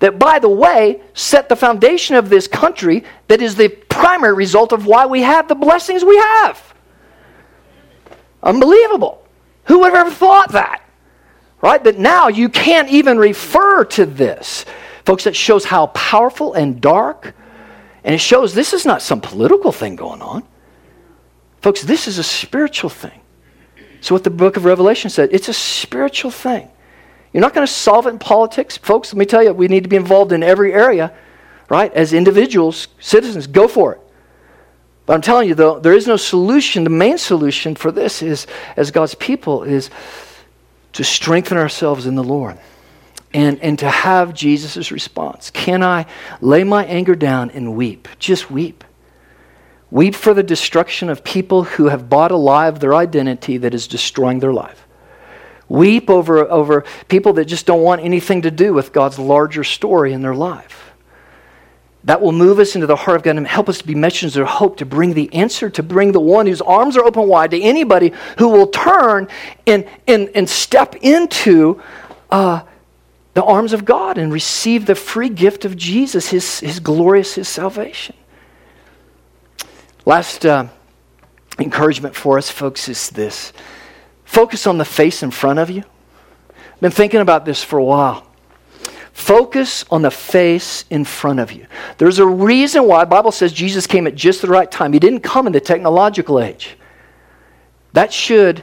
[0.00, 4.72] That, by the way, set the foundation of this country that is the primary result
[4.72, 6.74] of why we have the blessings we have.
[8.42, 9.26] Unbelievable.
[9.64, 10.82] Who would have ever thought that?
[11.62, 11.82] Right?
[11.82, 14.66] That now you can't even refer to this.
[15.06, 17.36] Folks, that shows how powerful and dark,
[18.02, 20.42] and it shows this is not some political thing going on.
[21.62, 23.20] Folks, this is a spiritual thing.
[24.00, 26.68] So, what the book of Revelation said, it's a spiritual thing.
[27.32, 28.76] You're not going to solve it in politics.
[28.78, 31.14] Folks, let me tell you, we need to be involved in every area,
[31.68, 31.92] right?
[31.92, 34.00] As individuals, citizens, go for it.
[35.06, 36.82] But I'm telling you, though, there is no solution.
[36.82, 39.88] The main solution for this is, as God's people, is
[40.94, 42.58] to strengthen ourselves in the Lord
[43.36, 45.50] and, and to have Jesus' response.
[45.50, 46.06] Can I
[46.40, 48.08] lay my anger down and weep?
[48.18, 48.82] Just weep.
[49.90, 54.38] Weep for the destruction of people who have bought alive their identity that is destroying
[54.38, 54.86] their life.
[55.68, 60.14] Weep over, over people that just don't want anything to do with God's larger story
[60.14, 60.94] in their life.
[62.04, 64.38] That will move us into the heart of God and help us to be messengers
[64.38, 67.50] of hope, to bring the answer, to bring the one whose arms are open wide
[67.50, 69.28] to anybody who will turn
[69.66, 71.82] and, and, and step into
[72.30, 72.62] uh,
[73.36, 77.46] the arms of God and receive the free gift of Jesus, his, his glorious, his
[77.46, 78.16] salvation.
[80.06, 80.68] Last uh,
[81.58, 83.52] encouragement for us, folks, is this
[84.24, 85.82] focus on the face in front of you.
[86.48, 88.26] I've been thinking about this for a while.
[89.12, 91.66] Focus on the face in front of you.
[91.98, 94.94] There's a reason why Bible says Jesus came at just the right time.
[94.94, 96.78] He didn't come in the technological age.
[97.92, 98.62] That should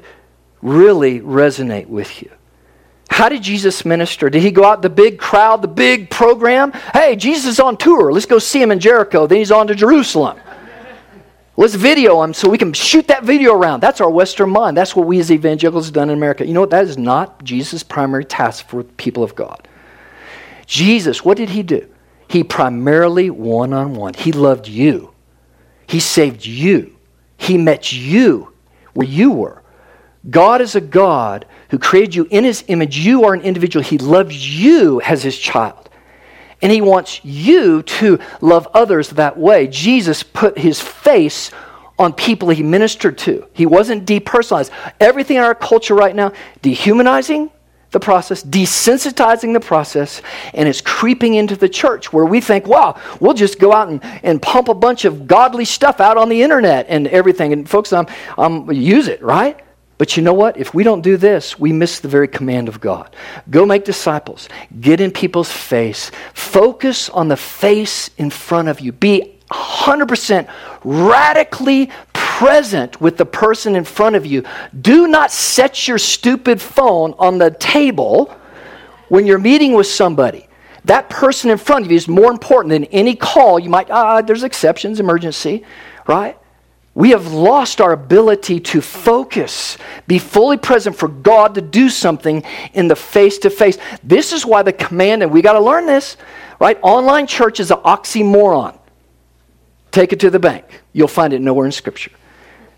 [0.64, 2.32] really resonate with you.
[3.14, 4.28] How did Jesus minister?
[4.28, 6.72] Did he go out the big crowd, the big program?
[6.94, 8.12] Hey, Jesus is on tour.
[8.12, 9.28] Let's go see him in Jericho.
[9.28, 10.40] Then he's on to Jerusalem.
[11.56, 13.82] Let's video him so we can shoot that video around.
[13.82, 14.76] That's our Western mind.
[14.76, 16.44] That's what we as evangelicals have done in America.
[16.44, 16.72] You know what?
[16.72, 19.68] That is not Jesus' primary task for people of God.
[20.66, 21.88] Jesus, what did he do?
[22.28, 24.16] He primarily one on one.
[24.16, 25.14] He loved you,
[25.86, 26.96] he saved you,
[27.38, 28.54] he met you
[28.96, 29.63] where you were.
[30.30, 32.98] God is a God who created you in his image.
[32.98, 33.84] You are an individual.
[33.84, 35.90] He loves you as his child.
[36.62, 39.68] And he wants you to love others that way.
[39.68, 41.52] Jesus put his face
[42.00, 43.46] on people he ministered to.
[43.54, 44.72] He wasn't depersonalized.
[45.00, 47.52] Everything in our culture right now, dehumanizing
[47.92, 50.22] the process, desensitizing the process,
[50.54, 54.04] and it's creeping into the church where we think, wow, we'll just go out and,
[54.24, 57.54] and pump a bunch of godly stuff out on the internet and everything.
[57.54, 58.08] And folks, I'm,
[58.38, 59.60] I'm use it, right?
[59.98, 60.58] But you know what?
[60.58, 63.16] If we don't do this, we miss the very command of God.
[63.50, 64.50] Go make disciples.
[64.82, 66.12] Get in people's face.
[66.34, 68.92] Focus on the face in front of you.
[68.92, 70.50] Be 100%
[70.84, 74.44] radically present with the person in front of you.
[74.82, 78.36] Do not set your stupid phone on the table
[79.10, 80.48] when you're meeting with somebody.
[80.86, 84.22] That person in front of you is more important than any call you might, ah,
[84.22, 85.64] there's exceptions, emergency,
[86.08, 86.38] right?
[86.96, 92.44] We have lost our ability to focus, be fully present for God to do something
[92.74, 93.80] in the face to face.
[94.04, 96.18] This is why the command, and we got to learn this,
[96.60, 96.78] right?
[96.84, 98.78] Online church is an oxymoron.
[99.92, 100.66] Take it to the bank.
[100.92, 102.12] You'll find it nowhere in Scripture.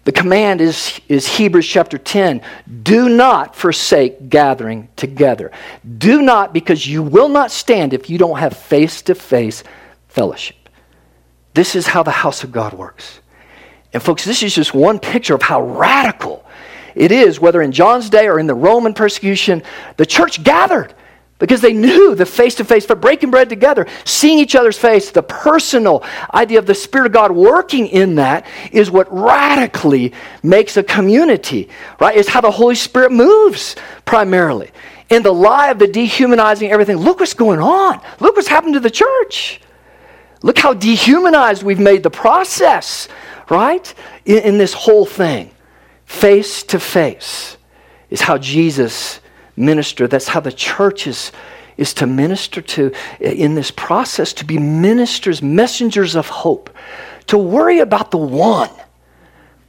[0.06, 2.42] The command is, is Hebrews chapter 10
[2.84, 5.52] do not forsake gathering together.
[5.98, 9.64] Do not, because you will not stand if you don't have face to face
[10.08, 10.70] fellowship.
[11.56, 13.20] This is how the house of God works.
[13.96, 16.46] And, folks, this is just one picture of how radical
[16.96, 19.64] it is, whether in John's day or in the Roman persecution.
[19.96, 20.94] The church gathered
[21.40, 25.12] because they knew the face to face, for breaking bread together, seeing each other's face,
[25.12, 30.12] the personal idea of the Spirit of God working in that is what radically
[30.44, 32.18] makes a community, right?
[32.18, 34.72] It's how the Holy Spirit moves primarily.
[35.10, 36.98] In the lie of the dehumanizing everything.
[36.98, 38.02] Look what's going on.
[38.20, 39.62] Look what's happened to the church.
[40.42, 43.08] Look how dehumanized we've made the process,
[43.50, 43.94] right?
[44.26, 45.52] In, in this whole thing.
[46.06, 47.58] Face to face
[48.10, 49.20] is how Jesus
[49.56, 50.12] ministered.
[50.12, 51.32] That's how the church is,
[51.78, 56.70] is to minister to in this process, to be ministers, messengers of hope,
[57.28, 58.70] to worry about the one.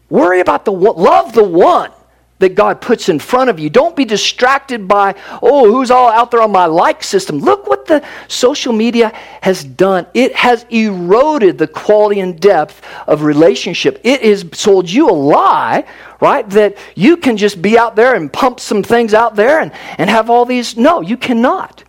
[0.09, 1.91] Worry about the one, love the one
[2.39, 3.71] that God puts in front of you.
[3.71, 7.39] Don't be distracted by, oh, who's all out there on my like system.
[7.39, 10.07] Look what the social media has done.
[10.13, 14.01] It has eroded the quality and depth of relationship.
[14.05, 15.87] It has sold you a lie,
[16.21, 16.49] right?
[16.51, 20.11] That you can just be out there and pump some things out there and, and
[20.11, 20.77] have all these.
[20.77, 21.85] No, you cannot.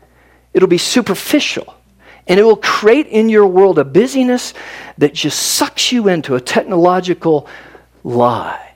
[0.54, 1.74] It'll be superficial.
[2.26, 4.54] And it will create in your world a busyness
[4.98, 7.48] that just sucks you into a technological
[8.04, 8.67] lie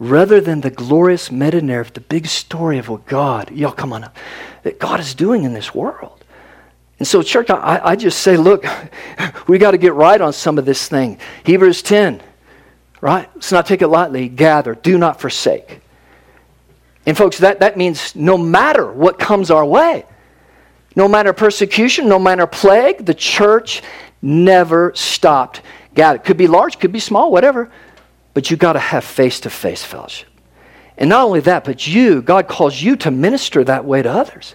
[0.00, 4.02] rather than the glorious meta narrative, the big story of what God, y'all come on
[4.02, 4.16] up,
[4.62, 6.24] that God is doing in this world.
[6.98, 8.64] And so, church, I, I just say, look,
[9.46, 11.18] we got to get right on some of this thing.
[11.44, 12.22] Hebrews 10,
[13.00, 13.28] right?
[13.34, 14.28] Let's not take it lightly.
[14.28, 15.80] Gather, do not forsake.
[17.06, 20.04] And, folks, that, that means no matter what comes our way,
[20.96, 23.82] no matter persecution, no matter plague, the church
[24.22, 25.62] never stopped.
[25.94, 26.18] Gather.
[26.18, 27.70] Could be large, could be small, whatever.
[28.34, 30.28] But you got to have face to face fellowship.
[30.96, 34.54] And not only that, but you, God calls you to minister that way to others,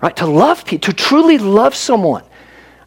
[0.00, 0.14] right?
[0.16, 2.24] To love people, to truly love someone.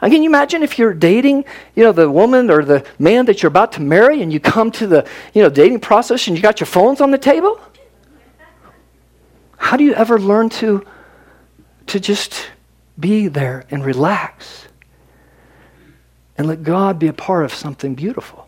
[0.02, 1.46] And can you imagine if you're dating,
[1.76, 4.70] you know, the woman or the man that you're about to marry, and you come
[4.72, 7.60] to the, you know, dating process, and you got your phones on the table?
[9.58, 10.86] How do you ever learn to,
[11.88, 12.52] to just
[13.00, 14.68] be there and relax
[16.38, 18.45] and let God be a part of something beautiful?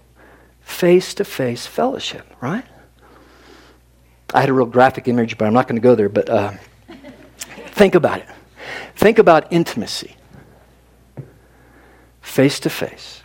[0.68, 2.66] Face to face fellowship, right?
[4.34, 6.10] I had a real graphic image, but I'm not going to go there.
[6.10, 6.52] But uh,
[7.70, 8.28] think about it.
[8.96, 10.18] Think about intimacy,
[12.22, 13.22] face to face,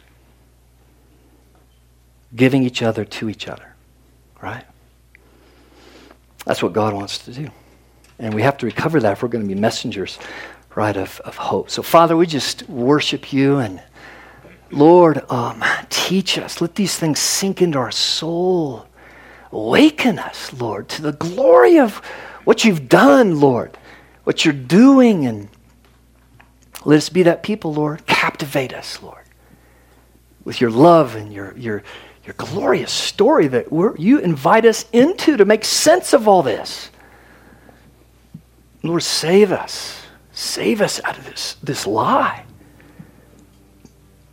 [2.34, 3.74] giving each other to each other,
[4.40, 4.64] right?
[6.44, 7.50] That's what God wants to do.
[8.18, 10.18] And we have to recover that if we're going to be messengers,
[10.76, 11.70] right, of, of hope.
[11.70, 13.82] So, Father, we just worship you and
[14.72, 16.60] Lord, um, teach us.
[16.60, 18.86] Let these things sink into our soul.
[19.52, 21.96] Awaken us, Lord, to the glory of
[22.44, 23.76] what you've done, Lord,
[24.24, 25.26] what you're doing.
[25.26, 25.48] And
[26.86, 28.06] let us be that people, Lord.
[28.06, 29.24] Captivate us, Lord,
[30.44, 31.82] with your love and your, your,
[32.24, 36.90] your glorious story that you invite us into to make sense of all this.
[38.82, 39.98] Lord, save us.
[40.32, 42.46] Save us out of this, this lie.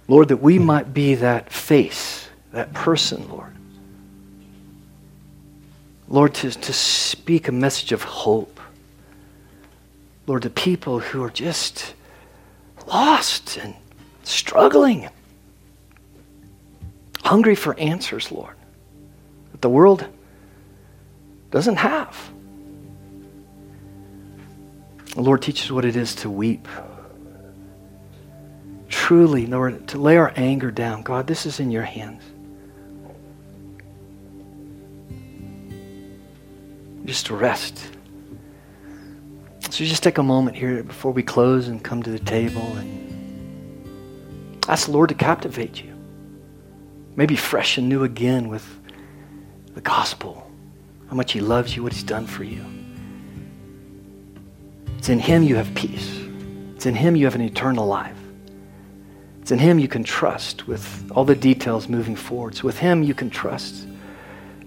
[0.10, 3.56] Lord, that we might be that face, that person, Lord.
[6.08, 8.60] Lord, to, to speak a message of hope.
[10.26, 11.94] Lord, to people who are just
[12.88, 13.76] lost and
[14.24, 15.10] struggling,
[17.24, 18.56] hungry for answers, Lord,
[19.52, 20.08] that the world
[21.52, 22.32] doesn't have.
[25.16, 26.68] Lord, teach us what it is to weep
[29.10, 31.02] truly, Lord, to lay our anger down.
[31.02, 32.22] God, this is in your hands.
[37.06, 37.90] Just to rest.
[39.72, 44.62] So just take a moment here before we close and come to the table and
[44.68, 45.92] ask the Lord to captivate you.
[47.16, 48.64] Maybe fresh and new again with
[49.74, 50.48] the gospel,
[51.10, 52.64] how much He loves you, what He's done for you.
[55.00, 56.16] It's in Him you have peace.
[56.76, 58.19] It's in Him you have an eternal life.
[59.50, 62.54] It's in Him you can trust with all the details moving forward.
[62.54, 63.88] It's with Him you can trust.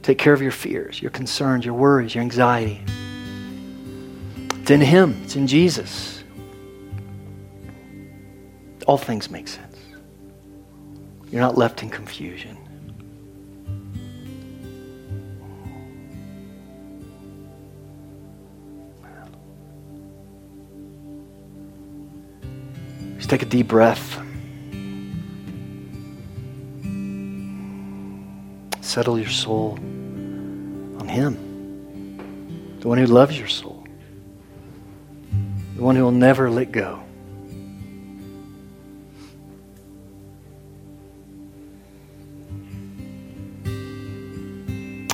[0.03, 2.81] Take care of your fears, your concerns, your worries, your anxiety.
[4.61, 6.25] It's in Him, it's in Jesus.
[8.89, 9.79] All things make sense.
[11.31, 12.59] You're not left in confusion.
[23.19, 24.22] Just take a deep breath.
[28.93, 29.79] Settle your soul
[31.01, 33.87] on Him, the one who loves your soul,
[35.77, 37.03] the one who will never let go.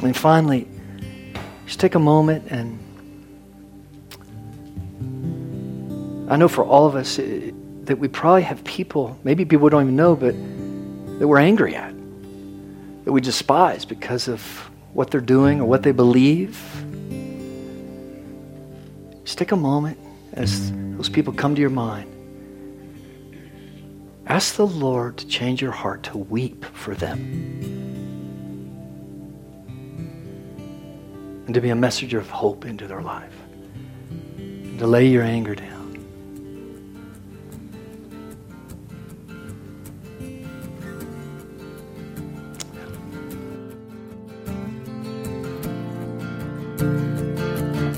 [0.03, 0.67] And finally,
[1.65, 2.81] just take a moment and
[6.29, 7.55] I know for all of us it,
[7.87, 10.35] that we probably have people, maybe people we don't even know, but
[11.21, 11.95] that we're angry at
[13.09, 14.43] that we despise because of
[14.93, 16.61] what they're doing or what they believe.
[19.25, 19.99] Just take a moment
[20.35, 22.07] as those people come to your mind.
[24.27, 27.19] Ask the Lord to change your heart to weep for them
[31.47, 33.33] and to be a messenger of hope into their life,
[34.37, 35.78] and to lay your anger down.